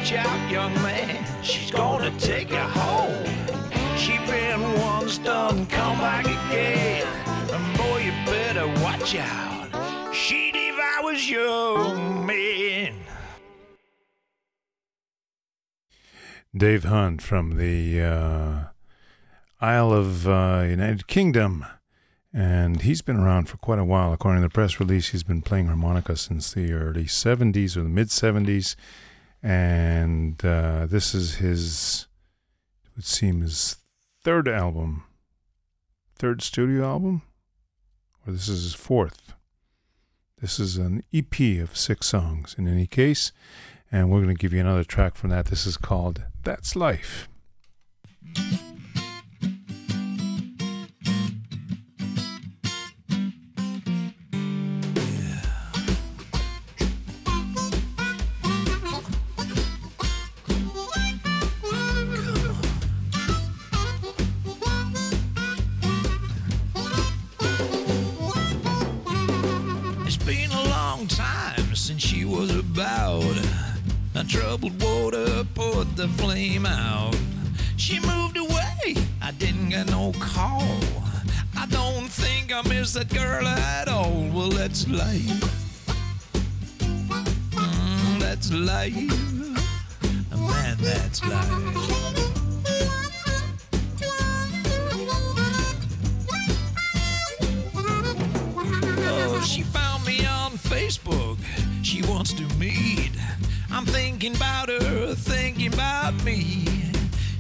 Watch 0.07 0.25
out, 0.25 0.49
young 0.49 0.73
man, 0.75 1.43
she's 1.43 1.69
gonna 1.69 2.17
take 2.17 2.49
you 2.49 2.55
home. 2.55 3.25
She 3.97 4.17
been 4.19 4.61
once 4.79 5.17
done, 5.17 5.65
come 5.65 5.97
back 5.97 6.23
again. 6.23 7.05
And 7.51 7.77
boy, 7.77 8.03
you 8.03 8.11
better 8.25 8.67
watch 8.81 9.15
out. 9.15 10.15
She 10.15 10.53
devours 10.53 11.29
your 11.29 11.93
man. 12.23 12.95
Dave 16.55 16.85
Hunt 16.85 17.21
from 17.21 17.57
the 17.57 18.01
uh, 18.01 18.63
Isle 19.59 19.91
of 19.91 20.25
uh, 20.25 20.63
United 20.69 21.07
Kingdom. 21.07 21.65
And 22.31 22.81
he's 22.81 23.01
been 23.01 23.17
around 23.17 23.49
for 23.49 23.57
quite 23.57 23.79
a 23.79 23.83
while. 23.83 24.13
According 24.13 24.41
to 24.41 24.47
the 24.47 24.53
press 24.53 24.79
release, 24.79 25.09
he's 25.09 25.23
been 25.23 25.41
playing 25.41 25.67
harmonica 25.67 26.15
since 26.15 26.53
the 26.53 26.71
early 26.71 27.05
70s 27.05 27.75
or 27.75 27.83
the 27.83 27.89
mid 27.89 28.07
70s. 28.07 28.77
And 29.43 30.43
uh, 30.43 30.87
this 30.87 31.13
is 31.13 31.35
his, 31.35 32.07
it 32.85 32.91
would 32.95 33.05
seem, 33.05 33.41
his 33.41 33.77
third 34.23 34.47
album, 34.47 35.03
third 36.15 36.41
studio 36.41 36.85
album, 36.85 37.21
or 38.25 38.33
this 38.33 38.49
is 38.49 38.63
his 38.63 38.73
fourth. 38.73 39.33
This 40.39 40.59
is 40.59 40.77
an 40.77 41.03
EP 41.13 41.39
of 41.61 41.75
six 41.75 42.07
songs 42.07 42.55
in 42.57 42.67
any 42.67 42.87
case. 42.87 43.31
And 43.91 44.11
we're 44.11 44.21
going 44.21 44.35
to 44.35 44.41
give 44.41 44.53
you 44.53 44.59
another 44.59 44.83
track 44.83 45.15
from 45.15 45.29
that. 45.29 45.45
This 45.45 45.65
is 45.65 45.77
called 45.77 46.25
That's 46.43 46.75
Life. 46.75 47.27
About. 72.57 73.23
A 74.15 74.23
troubled 74.23 74.81
water 74.81 75.45
put 75.53 75.95
the 75.95 76.07
flame 76.17 76.65
out. 76.65 77.15
She 77.77 77.99
moved 77.99 78.37
away, 78.37 78.95
I 79.21 79.31
didn't 79.37 79.69
get 79.69 79.87
no 79.91 80.11
call. 80.19 80.63
I 81.55 81.67
don't 81.67 82.09
think 82.09 82.51
I 82.51 82.61
miss 82.67 82.93
that 82.93 83.13
girl 83.13 83.45
at 83.45 83.87
all. 83.87 84.27
Well, 84.33 84.49
that's 84.49 84.87
life. 84.87 85.21
Mm, 87.51 88.19
that's 88.19 88.51
life. 88.51 88.95
Man, 90.35 90.77
that's 90.79 91.23
life. 91.23 91.47
Oh, 99.29 99.41
she 99.45 99.61
found 99.61 100.05
me 100.05 100.25
on 100.25 100.51
Facebook. 100.53 101.26
Wants 102.07 102.33
to 102.33 102.43
meet. 102.55 103.11
I'm 103.69 103.85
thinking 103.85 104.35
about 104.35 104.69
her, 104.69 105.13
thinking 105.13 105.73
about 105.73 106.13
me. 106.23 106.65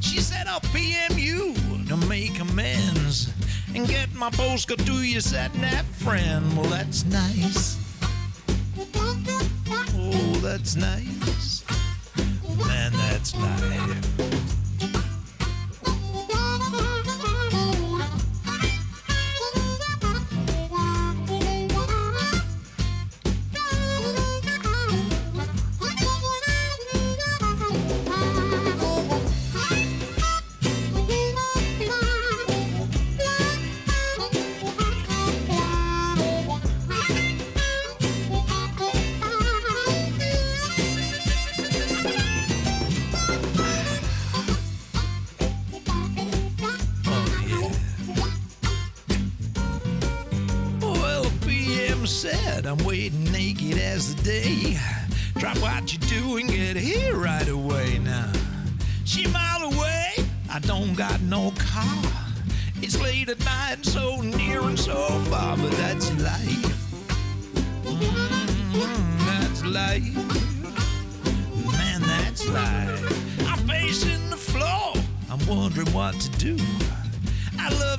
She 0.01 0.19
said 0.19 0.45
I'll 0.47 0.59
PM 0.59 1.17
you 1.17 1.55
to 1.87 1.95
make 2.07 2.39
amends 2.39 3.33
and 3.73 3.87
get 3.87 4.13
my 4.13 4.29
postcard 4.29 4.85
to 4.85 5.03
your 5.03 5.21
sat-nav 5.21 5.85
friend. 5.85 6.57
Well, 6.57 6.67
that's 6.69 7.05
nice. 7.05 7.77
Oh, 9.95 10.39
that's 10.41 10.75
nice. 10.75 11.63
Man, 12.65 12.91
that's 12.93 13.35
life. 13.35 14.56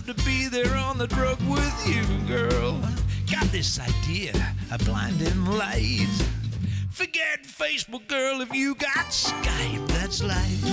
To 0.09 0.24
be 0.24 0.48
there 0.48 0.74
on 0.74 0.96
the 0.96 1.06
drug 1.06 1.38
with 1.42 1.86
you, 1.86 2.02
girl. 2.26 2.80
Got 3.30 3.44
this 3.52 3.78
idea 3.78 4.32
of 4.72 4.82
blinding 4.86 5.44
lights. 5.44 6.24
Forget 6.90 7.42
Facebook, 7.42 8.06
girl, 8.09 8.40
if 8.40 8.54
you 8.54 8.74
got 8.74 9.11
Skype, 9.11 9.86
that's 9.88 10.22
life. 10.22 10.64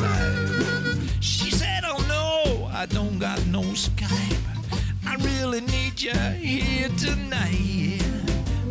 life. 0.00 1.20
She 1.20 1.50
said, 1.50 1.82
Oh 1.84 1.98
no, 2.06 2.68
I 2.72 2.86
don't 2.86 3.18
got 3.18 3.44
no 3.46 3.62
Skype. 3.62 4.38
I 5.04 5.16
really 5.16 5.62
need 5.62 6.00
you 6.00 6.12
here 6.12 6.90
tonight. 6.96 8.04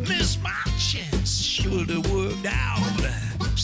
Miss 0.07 0.41
my 0.41 0.63
chance, 0.79 1.41
should 1.41 1.89
have 1.89 2.09
worked 2.09 2.45
out. 2.45 3.20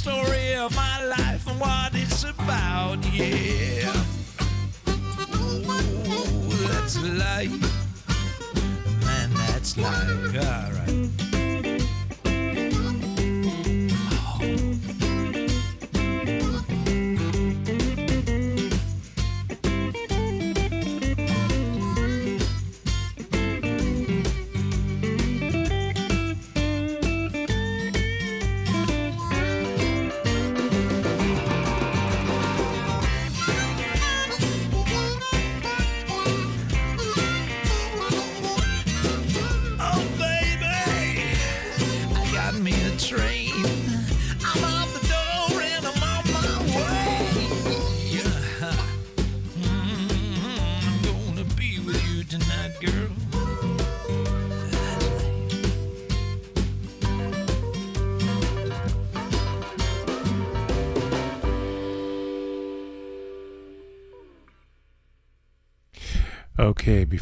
Story 0.08 0.56
of 0.56 0.74
my 0.74 1.04
life 1.04 1.46
and 1.48 1.60
what 1.60 1.92
it's 1.94 2.24
about, 2.24 3.00
yeah. 3.12 3.92
Ooh, 5.36 6.48
that's 6.70 6.96
life. 7.04 7.52
Man, 9.04 9.30
that's 9.34 9.76
life. 9.76 10.36
All 10.38 10.87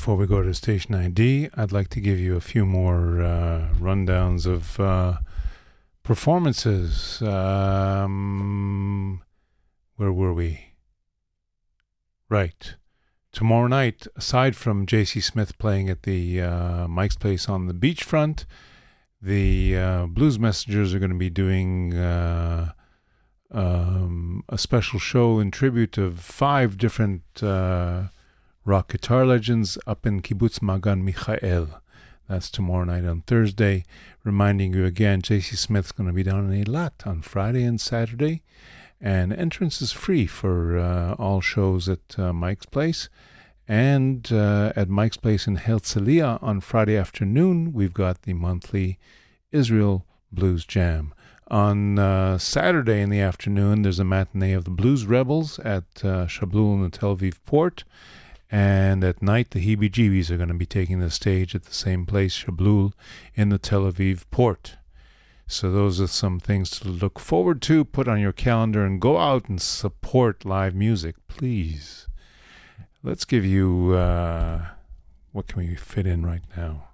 before 0.05 0.17
we 0.17 0.27
go 0.27 0.43
to 0.43 0.53
station 0.53 0.93
ID, 0.93 1.49
I'd 1.55 1.71
like 1.71 1.87
to 1.87 1.99
give 1.99 2.19
you 2.19 2.35
a 2.35 2.39
few 2.39 2.63
more 2.63 3.23
uh, 3.23 3.69
rundowns 3.79 4.45
of 4.45 4.79
uh, 4.79 5.17
performances. 6.03 7.23
Um, 7.23 9.23
where 9.95 10.13
were 10.13 10.31
we? 10.31 10.73
Right. 12.29 12.75
Tomorrow 13.31 13.65
night, 13.65 14.05
aside 14.15 14.55
from 14.55 14.85
J.C. 14.85 15.21
Smith 15.21 15.57
playing 15.57 15.89
at 15.89 16.03
the 16.03 16.39
uh, 16.39 16.87
Mike's 16.87 17.17
Place 17.17 17.49
on 17.49 17.65
the 17.65 17.73
beachfront, 17.73 18.45
the 19.19 19.75
uh, 19.75 20.05
Blues 20.05 20.37
Messengers 20.37 20.93
are 20.93 20.99
going 20.99 21.09
to 21.09 21.17
be 21.17 21.31
doing 21.31 21.95
uh, 21.95 22.73
um, 23.49 24.43
a 24.49 24.59
special 24.59 24.99
show 24.99 25.39
in 25.39 25.49
tribute 25.49 25.97
of 25.97 26.19
five 26.19 26.77
different 26.77 27.23
uh, 27.41 28.09
rock 28.65 28.91
guitar 28.91 29.27
legends 29.27 29.77
up 29.85 30.07
in 30.07 30.21
Kibbutz 30.21 30.59
Magan 30.59 31.05
Michael. 31.05 31.67
That's 32.27 32.49
tomorrow 32.49 32.85
night 32.85 33.05
on 33.05 33.21
Thursday. 33.21 33.85
Reminding 34.23 34.73
you 34.73 34.85
again, 34.85 35.21
JC 35.21 35.55
Smith's 35.55 35.91
going 35.91 36.07
to 36.07 36.13
be 36.13 36.23
down 36.23 36.51
in 36.51 36.65
Eilat 36.65 37.05
on 37.05 37.21
Friday 37.21 37.63
and 37.63 37.79
Saturday. 37.79 38.41
And 38.99 39.31
entrance 39.31 39.83
is 39.83 39.91
free 39.91 40.25
for 40.25 40.79
uh, 40.79 41.13
all 41.13 41.41
shows 41.41 41.87
at 41.87 42.17
uh, 42.17 42.33
Mike's 42.33 42.65
Place. 42.65 43.07
And 43.67 44.31
uh, 44.31 44.73
at 44.75 44.89
Mike's 44.89 45.17
Place 45.17 45.45
in 45.45 45.57
Herzliya 45.57 46.41
on 46.41 46.59
Friday 46.59 46.97
afternoon, 46.97 47.71
we've 47.71 47.93
got 47.93 48.23
the 48.23 48.33
monthly 48.33 48.97
Israel 49.51 50.07
Blues 50.31 50.65
Jam. 50.65 51.13
On 51.49 51.99
uh, 51.99 52.39
Saturday 52.39 53.01
in 53.01 53.11
the 53.11 53.19
afternoon, 53.19 53.83
there's 53.83 53.99
a 53.99 54.03
matinee 54.03 54.53
of 54.53 54.63
the 54.63 54.71
Blues 54.71 55.05
Rebels 55.05 55.59
at 55.59 55.83
uh, 56.03 56.25
Shablul 56.25 56.73
in 56.73 56.81
the 56.81 56.89
Tel 56.89 57.15
Aviv 57.15 57.35
port. 57.45 57.83
And 58.55 59.03
at 59.03 59.21
night, 59.21 59.51
the 59.51 59.59
Heebie 59.59 59.91
Jeebies 59.91 60.31
are 60.31 60.37
going 60.37 60.47
to 60.47 60.53
be 60.53 60.65
taking 60.65 60.99
the 60.99 61.11
stage 61.11 61.55
at 61.55 61.65
the 61.65 61.73
same 61.73 62.05
place, 62.05 62.41
Shablul, 62.41 62.93
in 63.33 63.49
the 63.49 63.57
Tel 63.57 63.81
Aviv 63.81 64.23
port. 64.31 64.77
So, 65.45 65.69
those 65.69 65.99
are 65.99 66.07
some 66.07 66.39
things 66.39 66.69
to 66.79 66.87
look 66.87 67.19
forward 67.19 67.61
to. 67.63 67.83
Put 67.83 68.07
on 68.07 68.21
your 68.21 68.31
calendar 68.31 68.85
and 68.85 69.01
go 69.01 69.17
out 69.17 69.49
and 69.49 69.61
support 69.61 70.45
live 70.45 70.73
music, 70.73 71.15
please. 71.27 72.07
Let's 73.03 73.25
give 73.25 73.43
you 73.43 73.91
uh, 73.91 74.67
what 75.33 75.47
can 75.47 75.67
we 75.67 75.75
fit 75.75 76.07
in 76.07 76.25
right 76.25 76.43
now? 76.55 76.91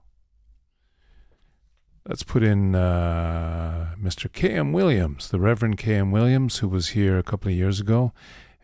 Let's 2.08 2.24
put 2.24 2.42
in 2.42 2.74
uh, 2.74 3.94
Mr. 4.02 4.34
K.M. 4.34 4.74
Williams, 4.74 5.30
the 5.30 5.40
Reverend 5.40 5.78
K.M. 5.78 6.10
Williams, 6.10 6.58
who 6.58 6.68
was 6.68 6.90
here 6.90 7.20
a 7.20 7.24
couple 7.24 7.52
of 7.52 7.56
years 7.56 7.80
ago 7.80 8.14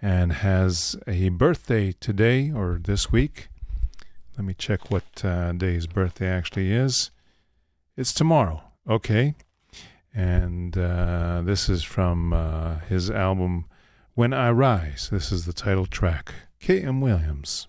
and 0.02 0.34
has 0.34 0.96
a 1.08 1.30
birthday 1.30 1.94
today 2.00 2.52
or 2.52 2.80
this 2.82 3.12
week. 3.12 3.50
Let 4.38 4.46
me 4.46 4.54
check 4.54 4.92
what 4.92 5.26
uh, 5.26 5.52
day's 5.54 5.88
birthday 5.88 6.28
actually 6.30 6.72
is. 6.72 7.12
It's 7.96 8.14
tomorrow. 8.14 8.64
Okay. 8.88 9.36
And 10.14 10.78
uh, 10.78 11.42
this 11.44 11.70
is 11.70 11.84
from 11.84 12.34
uh, 12.34 12.80
his 12.88 13.10
album, 13.10 13.66
When 14.14 14.34
I 14.34 14.52
Rise. 14.52 15.10
This 15.12 15.32
is 15.32 15.46
the 15.46 15.54
title 15.54 15.86
track. 15.86 16.34
K.M. 16.60 17.02
Williams. 17.02 17.68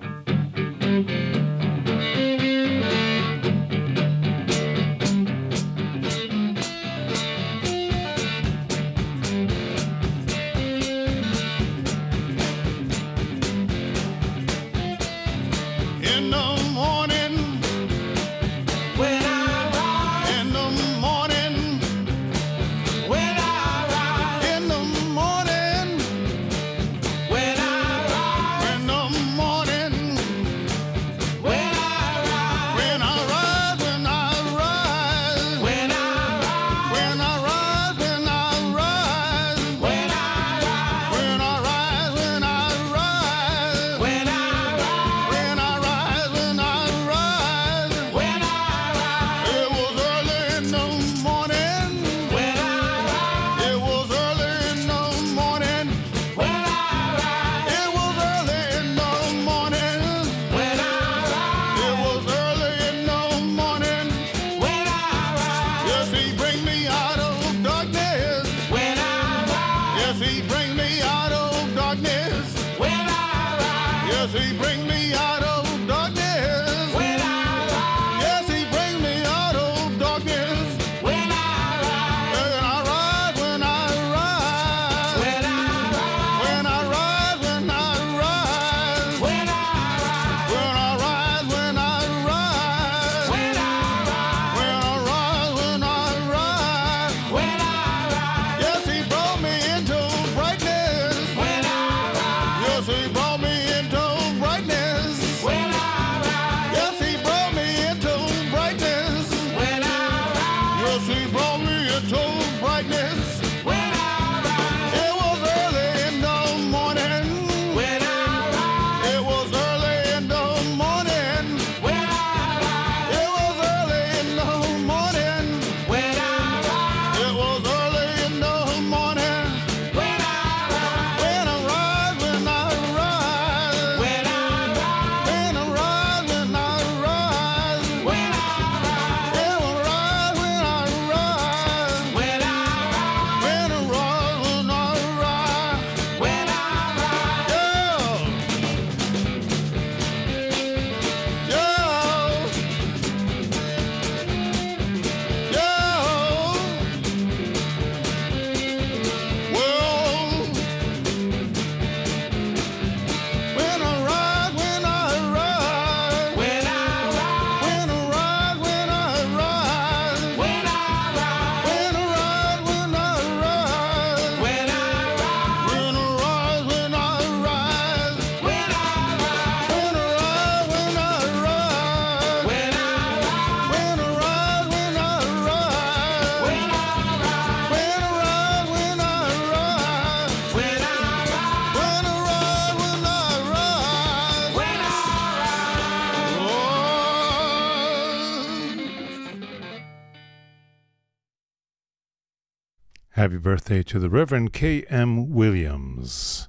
happy 203.28 203.36
birthday 203.36 203.82
to 203.82 203.98
the 203.98 204.08
Reverend 204.08 204.54
K.M. 204.54 205.28
Williams. 205.34 206.48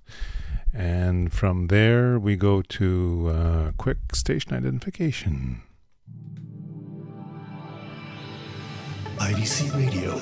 And 0.74 1.34
from 1.34 1.68
there, 1.68 2.18
we 2.18 2.38
go 2.38 2.62
to 2.62 3.28
uh, 3.28 3.72
quick 3.78 3.98
station 4.14 4.54
identification. 4.54 5.62
IDC 9.18 9.76
Radio 9.76 10.16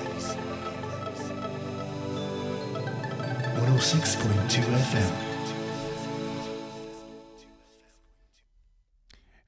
106.2 3.53 4.63
FM. 4.63 5.13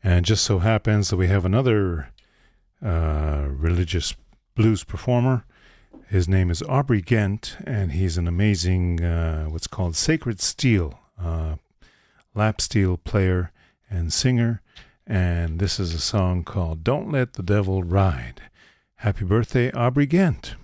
And 0.04 0.26
just 0.26 0.44
so 0.44 0.60
happens 0.60 1.10
that 1.10 1.18
we 1.18 1.26
have 1.26 1.44
another 1.44 2.12
uh, 2.86 3.48
religious 3.50 4.14
blues 4.54 4.84
performer 4.84 5.44
his 6.10 6.28
name 6.28 6.50
is 6.50 6.64
Aubrey 6.64 7.02
Ghent, 7.02 7.58
and 7.66 7.92
he's 7.92 8.18
an 8.18 8.28
amazing, 8.28 9.04
uh, 9.04 9.46
what's 9.46 9.68
called 9.68 9.96
sacred 9.96 10.42
steel, 10.42 11.00
uh, 11.24 11.58
lap 12.34 12.62
steel 12.62 12.98
player 12.98 13.52
and 13.92 14.12
singer. 14.12 14.64
And 15.06 15.60
this 15.60 15.80
is 15.80 15.94
a 15.94 16.00
song 16.00 16.44
called 16.44 16.84
Don't 16.84 17.12
Let 17.12 17.34
the 17.34 17.44
Devil 17.44 17.84
Ride. 17.84 18.42
Happy 18.98 19.24
birthday, 19.24 19.72
Aubrey 19.72 20.08
Ghent. 20.08 20.56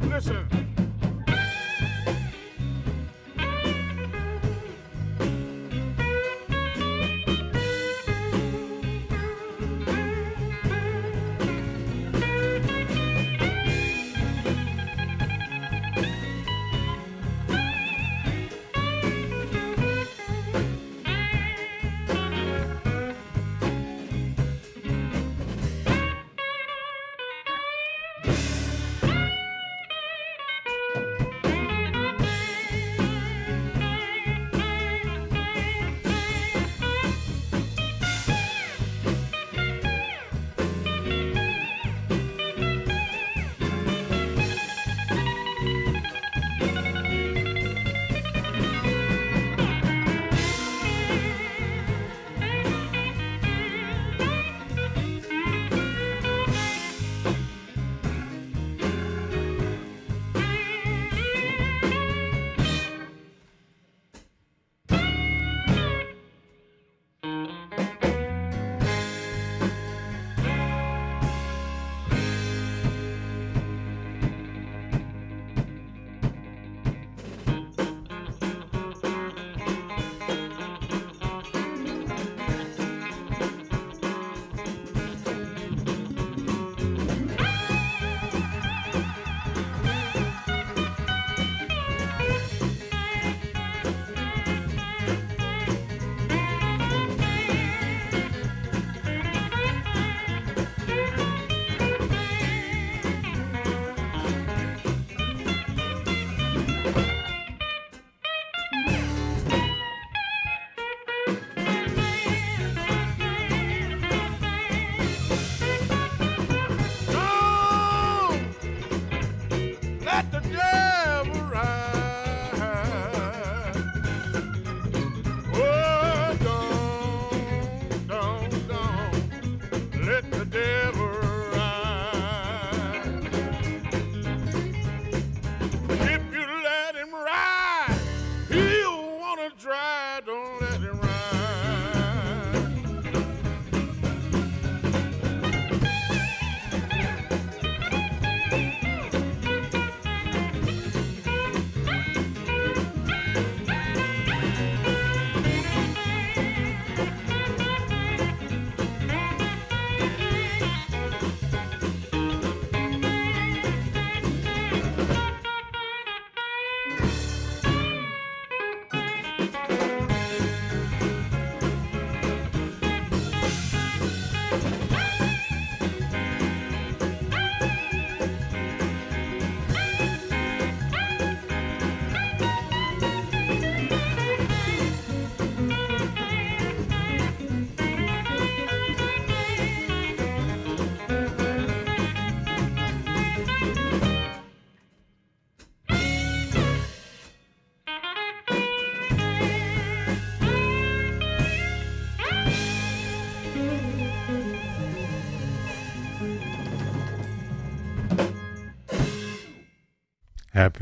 Listen. 0.01 0.56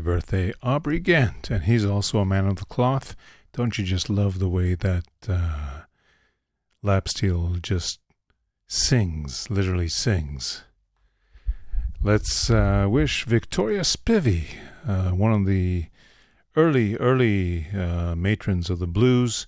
Birthday, 0.05 0.53
Aubrey 0.61 0.99
Ghent. 0.99 1.49
And 1.49 1.63
he's 1.63 1.83
also 1.83 2.19
a 2.19 2.25
man 2.25 2.45
of 2.47 2.57
the 2.57 2.65
cloth. 2.65 3.15
Don't 3.53 3.77
you 3.77 3.83
just 3.83 4.07
love 4.07 4.37
the 4.37 4.47
way 4.47 4.75
that 4.75 5.07
uh, 5.27 5.81
Lapsteel 6.83 7.59
just 7.61 7.99
sings, 8.67 9.49
literally 9.49 9.87
sings? 9.87 10.63
Let's 12.03 12.51
uh, 12.51 12.85
wish 12.87 13.25
Victoria 13.25 13.81
Spivey, 13.81 14.45
uh, 14.87 15.09
one 15.09 15.33
of 15.33 15.47
the 15.47 15.87
early, 16.55 16.95
early 16.97 17.67
uh, 17.75 18.13
matrons 18.15 18.69
of 18.69 18.77
the 18.77 18.87
blues, 18.87 19.47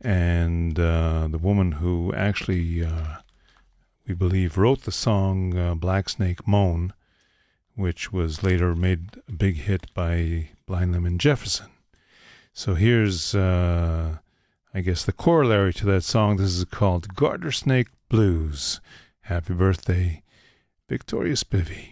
and 0.00 0.80
uh, 0.80 1.28
the 1.30 1.38
woman 1.38 1.72
who 1.72 2.12
actually, 2.12 2.84
uh, 2.84 3.18
we 4.08 4.14
believe, 4.14 4.58
wrote 4.58 4.82
the 4.82 4.90
song 4.90 5.56
uh, 5.56 5.76
Black 5.76 6.08
Snake 6.08 6.48
Moan 6.48 6.92
which 7.74 8.12
was 8.12 8.42
later 8.42 8.74
made 8.74 9.20
a 9.28 9.32
big 9.32 9.56
hit 9.56 9.92
by 9.94 10.50
Blind 10.66 10.92
Lemon 10.92 11.18
Jefferson. 11.18 11.68
So 12.52 12.74
here's, 12.74 13.34
uh, 13.34 14.18
I 14.74 14.80
guess, 14.80 15.04
the 15.04 15.12
corollary 15.12 15.72
to 15.74 15.86
that 15.86 16.04
song. 16.04 16.36
This 16.36 16.54
is 16.54 16.64
called 16.66 17.14
Garter 17.14 17.52
Snake 17.52 17.88
Blues. 18.08 18.80
Happy 19.22 19.54
birthday, 19.54 20.22
Victoria 20.88 21.34
Spivey. 21.34 21.91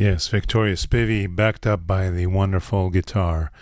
Yes, 0.00 0.28
Victoria 0.28 0.76
Spivey, 0.76 1.26
backed 1.26 1.66
up 1.66 1.86
by 1.86 2.08
the 2.08 2.24
wonderful 2.28 2.88
guitar 2.88 3.52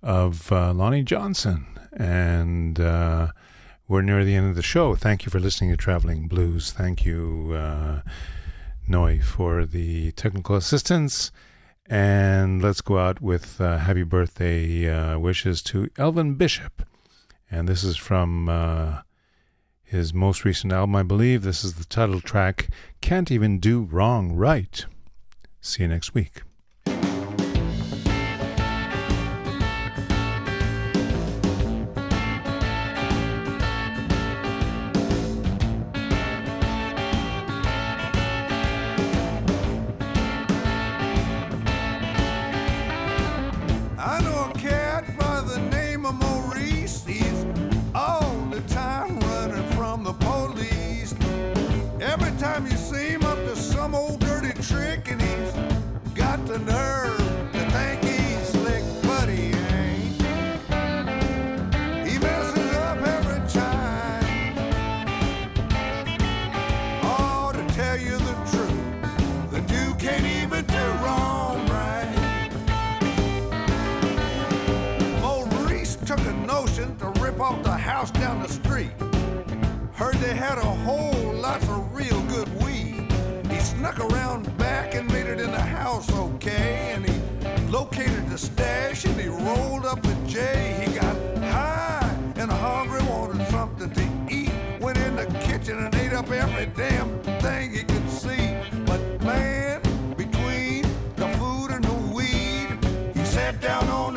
of 0.00 0.52
uh, 0.52 0.72
Lonnie 0.72 1.02
Johnson. 1.02 1.66
And 1.92 2.78
uh, 2.78 3.32
we're 3.88 4.02
near 4.02 4.24
the 4.24 4.36
end 4.36 4.48
of 4.48 4.54
the 4.54 4.62
show. 4.62 4.94
Thank 4.94 5.26
you 5.26 5.30
for 5.30 5.40
listening 5.40 5.70
to 5.70 5.76
Traveling 5.76 6.28
Blues. 6.28 6.70
Thank 6.70 7.04
you, 7.04 7.52
uh, 7.52 8.02
Noi, 8.86 9.18
for 9.18 9.64
the 9.64 10.12
technical 10.12 10.54
assistance. 10.54 11.32
And 11.86 12.62
let's 12.62 12.80
go 12.80 12.98
out 12.98 13.20
with 13.20 13.60
uh, 13.60 13.78
happy 13.78 14.04
birthday 14.04 14.88
uh, 14.88 15.18
wishes 15.18 15.62
to 15.62 15.90
Elvin 15.98 16.36
Bishop. 16.36 16.86
And 17.50 17.68
this 17.68 17.82
is 17.82 17.96
from 17.96 18.48
uh, 18.48 18.98
his 19.82 20.14
most 20.14 20.44
recent 20.44 20.72
album, 20.72 20.94
I 20.94 21.02
believe. 21.02 21.42
This 21.42 21.64
is 21.64 21.74
the 21.74 21.84
title 21.84 22.20
track, 22.20 22.68
Can't 23.00 23.32
Even 23.32 23.58
Do 23.58 23.82
Wrong 23.82 24.30
Right. 24.36 24.86
See 25.60 25.82
you 25.82 25.88
next 25.88 26.14
week. 26.14 26.42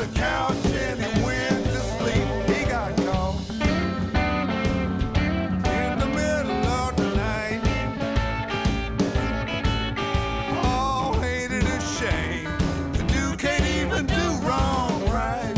The 0.06 0.18
couch 0.18 0.56
and 0.66 1.00
he 1.00 1.22
went 1.22 1.64
to 1.64 1.78
sleep. 1.78 2.26
He 2.48 2.64
got 2.64 2.96
caught 3.06 3.40
in 5.64 5.98
the 6.00 6.06
middle 6.06 6.66
of 6.66 6.96
the 6.96 7.08
night. 7.14 7.60
A 10.50 11.80
shame? 11.80 12.48
The 12.94 13.04
dude 13.12 13.38
can't 13.38 13.64
even 13.64 14.06
do 14.06 14.26
wrong 14.44 15.04
right. 15.08 15.54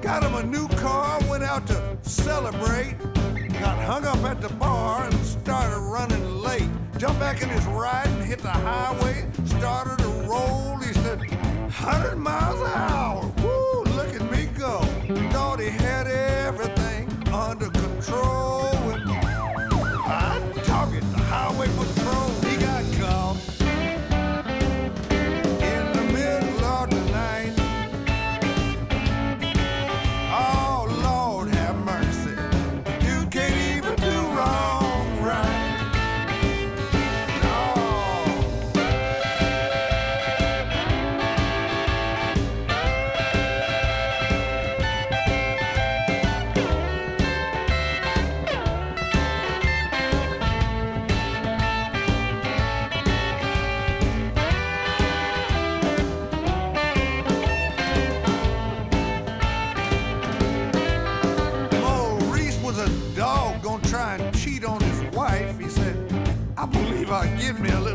Got 0.00 0.22
him 0.22 0.34
a 0.36 0.42
new 0.42 0.68
car, 0.68 1.20
went 1.28 1.42
out 1.42 1.66
to 1.66 1.98
celebrate. 2.00 2.96
Got 3.60 3.76
hung 3.78 4.06
up 4.06 4.24
at 4.24 4.40
the 4.40 4.48
bar 4.54 5.04
and 5.04 5.14
started 5.26 5.80
running 5.80 6.40
late. 6.40 6.70
Jumped 6.96 7.20
back 7.20 7.42
in 7.42 7.50
his 7.50 7.66
ride 7.66 8.06
and 8.06 8.22
hit 8.22 8.38
the 8.38 8.48
highway. 8.48 9.26
Started 9.44 9.91
roll. 10.32 10.76
He 10.78 10.92
said, 10.94 11.18
100 11.18 12.16
miles 12.16 12.60
an 12.60 12.66
hour. 12.66 13.31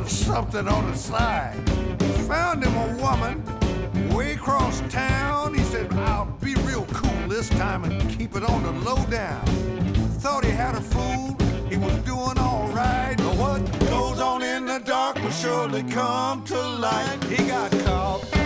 Something 0.08 0.68
on 0.68 0.91
the 0.91 0.97
side. 0.97 1.55
Found 2.28 2.64
him 2.64 2.76
a 2.76 3.01
woman 3.01 3.43
way 4.16 4.34
across 4.34 4.82
town. 4.89 5.53
He 5.53 5.64
said, 5.64 5.91
I'll 5.93 6.26
be 6.41 6.55
real 6.55 6.86
cool 6.93 7.28
this 7.28 7.49
time 7.49 7.84
and 7.84 8.10
keep 8.18 8.36
it 8.36 8.43
on 8.43 8.64
the 8.64 8.72
low 8.89 9.03
down. 9.05 9.45
Thought 10.20 10.45
he 10.45 10.51
had 10.51 10.76
a 10.76 10.82
fool, 10.82 11.36
he 11.70 11.78
was 11.78 11.95
doing 12.03 12.38
all 12.38 12.68
right. 12.70 13.16
But 13.18 13.36
what 13.38 13.80
goes 13.82 14.20
on 14.20 14.41
in 14.41 14.66
the 14.66 14.80
dark 14.80 15.22
will 15.22 15.32
surely 15.32 15.84
come 15.84 16.43
to 16.45 16.55
light. 16.55 17.24
He 17.26 17.47
got 17.47 17.72
caught 17.84 18.36